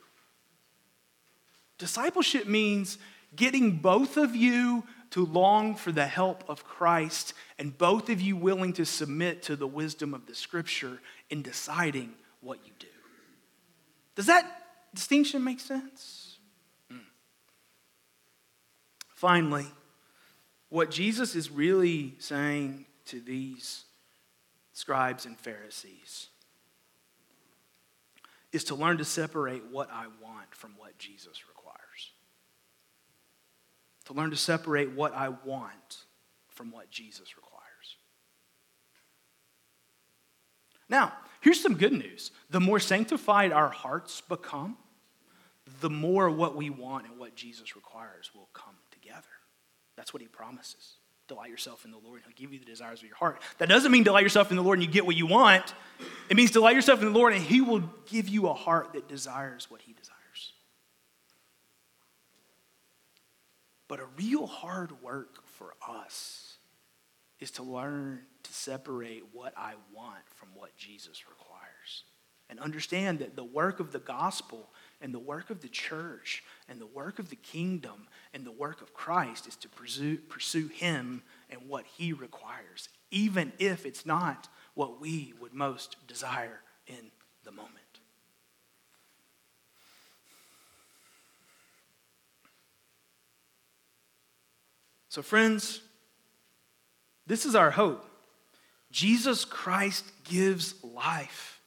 Discipleship 1.77 2.47
means 2.47 2.97
getting 3.37 3.73
both 3.73 4.17
of 4.17 4.35
you 4.35 4.83
to 5.11 5.25
long 5.25 5.75
for 5.75 5.93
the 5.93 6.07
help 6.07 6.45
of 6.49 6.65
Christ 6.65 7.35
and 7.59 7.77
both 7.77 8.11
of 8.11 8.21
you 8.21 8.37
willing 8.37 8.73
to 8.75 8.85
submit 8.85 9.43
to 9.45 9.57
the 9.57 9.67
wisdom 9.67 10.15
of 10.15 10.27
the 10.27 10.35
scripture 10.35 11.01
in 11.31 11.43
deciding 11.43 12.13
what 12.41 12.59
you 12.65 12.73
do. 12.79 12.87
Does 14.15 14.27
that 14.27 14.45
distinction 14.95 15.45
make 15.45 15.61
sense? 15.61 16.39
Mm. 16.93 17.01
Finally, 19.15 19.67
what 20.69 20.91
Jesus 20.91 21.35
is 21.35 21.51
really 21.51 22.15
saying 22.19 22.85
to 23.07 23.21
these 23.21 23.85
scribes 24.73 25.25
and 25.25 25.39
Pharisees 25.39 26.29
is 28.53 28.65
to 28.65 28.75
learn 28.75 28.99
to 28.99 29.05
separate 29.05 29.63
what 29.71 29.91
I 29.93 30.07
want 30.23 30.55
from 30.55 30.73
what 30.79 30.99
Jesus 30.99 31.43
requires. 31.49 31.58
To 34.09 34.15
learn 34.15 34.31
to 34.31 34.37
separate 34.37 34.93
what 34.93 35.15
I 35.15 35.29
want 35.29 35.99
from 36.49 36.71
what 36.71 36.91
Jesus 36.91 37.37
requires. 37.37 37.59
Now, 40.89 41.13
here's 41.43 41.61
some 41.61 41.75
good 41.75 41.93
news. 41.93 42.31
The 42.49 42.59
more 42.59 42.81
sanctified 42.81 43.53
our 43.53 43.69
hearts 43.69 44.23
become, 44.23 44.79
the 45.83 45.91
more 45.91 46.31
what 46.31 46.57
we 46.57 46.71
want 46.71 47.07
and 47.07 47.19
what 47.19 47.35
Jesus 47.35 47.77
requires 47.77 48.31
will 48.35 48.49
come 48.55 48.77
together. 48.91 49.27
That's 49.97 50.15
what 50.15 50.23
he 50.23 50.29
promises. 50.29 50.95
Delight 51.27 51.51
yourself 51.51 51.85
in 51.85 51.91
the 51.91 51.99
Lord, 51.99 52.23
and 52.23 52.33
he'll 52.33 52.47
give 52.47 52.55
you 52.55 52.59
the 52.59 52.65
desires 52.65 53.01
of 53.01 53.09
your 53.09 53.17
heart. 53.17 53.43
That 53.59 53.69
doesn't 53.69 53.93
mean 53.93 54.05
delight 54.05 54.23
yourself 54.23 54.51
in 54.51 54.57
the 54.57 54.63
Lord 54.63 54.79
and 54.79 54.87
you 54.87 54.91
get 54.91 55.05
what 55.05 55.17
you 55.17 55.27
want. 55.27 55.75
It 56.31 56.37
means 56.39 56.51
delight 56.51 56.77
yourself 56.77 57.01
in 57.01 57.13
the 57.13 57.19
Lord, 57.19 57.35
and 57.35 57.43
he 57.43 57.61
will 57.61 57.83
give 58.07 58.27
you 58.27 58.49
a 58.49 58.55
heart 58.55 58.95
that 58.95 59.07
desires 59.07 59.71
what 59.71 59.83
he 59.83 59.93
desires. 59.93 60.18
But 63.89 64.01
a 64.01 64.07
real 64.17 64.47
hard 64.47 65.03
work 65.03 65.47
for 65.47 65.75
us 65.87 66.59
is 67.41 67.51
to 67.53 67.63
learn 67.63 68.21
to 68.43 68.53
separate 68.53 69.25
what 69.33 69.55
I 69.57 69.75
want 69.95 70.25
from 70.37 70.49
what 70.55 70.77
Jesus 70.77 71.25
requires. 71.29 72.05
And 72.51 72.59
understand 72.61 73.19
that 73.19 73.37
the 73.37 73.45
work 73.45 73.79
of 73.79 73.93
the 73.93 73.99
gospel 73.99 74.71
and 75.01 75.13
the 75.13 75.19
work 75.19 75.51
of 75.51 75.61
the 75.61 75.69
church 75.69 76.43
and 76.69 76.81
the 76.81 76.87
work 76.87 77.19
of 77.19 77.29
the 77.29 77.37
kingdom 77.37 78.09
and 78.33 78.45
the 78.45 78.53
work 78.53 78.81
of 78.81 78.95
Christ 78.95 79.47
is 79.47 79.57
to 79.57 79.69
pursue, 79.69 80.17
pursue 80.17 80.69
Him 80.69 81.23
and 81.51 81.69
what 81.69 81.85
He 81.87 82.13
requires, 82.13 82.89
even 83.11 83.53
if 83.59 83.85
it's 83.85 84.07
not 84.07 84.49
what 84.75 85.01
we 85.01 85.35
would 85.41 85.53
most 85.53 85.97
desire 86.07 86.61
in 86.87 87.11
the 87.45 87.53
moment. 87.53 87.88
So, 95.09 95.23
friends, 95.23 95.81
this 97.27 97.47
is 97.47 97.55
our 97.55 97.71
hope. 97.71 98.05
Jesus 98.91 99.45
Christ 99.45 100.05
gives 100.25 100.75
life. 100.83 101.61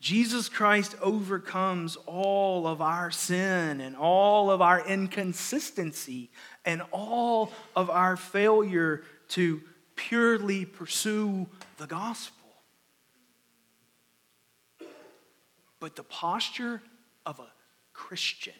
Jesus 0.00 0.48
Christ 0.48 0.94
overcomes 1.02 1.96
all 2.06 2.68
of 2.68 2.80
our 2.80 3.10
sin 3.10 3.80
and 3.80 3.96
all 3.96 4.50
of 4.50 4.62
our 4.62 4.86
inconsistency 4.86 6.30
and 6.64 6.82
all 6.92 7.50
of 7.74 7.90
our 7.90 8.16
failure 8.16 9.02
to 9.30 9.60
purely 9.96 10.64
pursue 10.64 11.48
the 11.78 11.86
gospel. 11.86 12.36
But 15.80 15.96
the 15.96 16.04
posture 16.04 16.80
of 17.26 17.40
a 17.40 17.52
Christian 17.92 18.54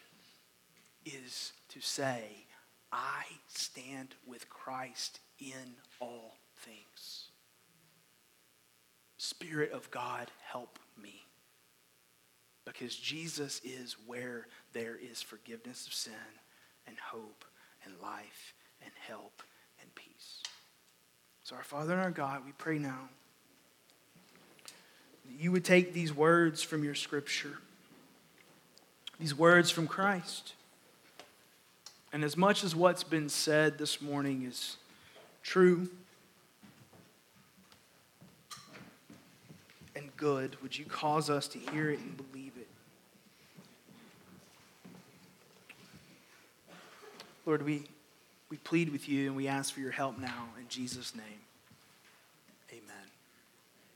is 1.05 1.53
to 1.69 1.81
say, 1.81 2.48
I 2.93 3.25
stand 3.49 4.15
with 4.27 4.49
Christ 4.49 5.21
in 5.39 5.77
all 6.01 6.37
things. 6.57 7.29
Spirit 9.19 9.73
of 9.73 9.91
God, 9.91 10.31
help 10.45 10.79
me. 11.01 11.23
Because 12.65 12.95
Jesus 12.95 13.61
is 13.65 13.97
where 14.07 14.47
there 14.73 14.97
is 14.97 15.23
forgiveness 15.23 15.87
of 15.87 15.93
sin 15.93 16.13
and 16.87 16.97
hope 16.99 17.45
and 17.85 17.95
life 18.03 18.55
and 18.83 18.93
help 19.07 19.43
and 19.81 19.95
peace. 19.95 20.43
So, 21.45 21.57
our 21.57 21.65
Father 21.65 21.95
and 21.95 22.03
our 22.03 22.11
God, 22.11 22.43
we 22.45 22.53
pray 22.53 22.79
now 22.79 23.09
that 25.25 25.43
you 25.43 25.51
would 25.51 25.65
take 25.65 25.93
these 25.93 26.13
words 26.15 26.63
from 26.63 26.85
your 26.85 26.95
scripture, 26.95 27.59
these 29.19 29.35
words 29.35 29.71
from 29.71 29.87
Christ. 29.87 30.53
And 32.13 32.25
as 32.25 32.37
much 32.37 32.65
as 32.65 32.75
what's 32.75 33.05
been 33.05 33.29
said 33.29 33.77
this 33.77 34.01
morning 34.01 34.45
is 34.47 34.77
true, 35.43 35.89
and 39.95 40.17
good, 40.17 40.57
would 40.63 40.79
you 40.79 40.85
cause 40.85 41.29
us 41.29 41.49
to 41.49 41.59
hear 41.59 41.91
it 41.91 41.99
and 41.99 42.17
believe 42.17 42.53
it? 42.57 42.69
Lord, 47.45 47.63
we, 47.63 47.85
we 48.51 48.59
plead 48.59 48.91
with 48.91 49.09
you 49.09 49.27
and 49.27 49.37
we 49.37 49.49
ask 49.49 49.73
for 49.75 49.81
your 49.81 49.91
help 49.91 50.19
now 50.19 50.49
in 50.59 50.69
Jesus' 50.69 51.15
name. 51.15 51.25
Amen. 52.71 53.08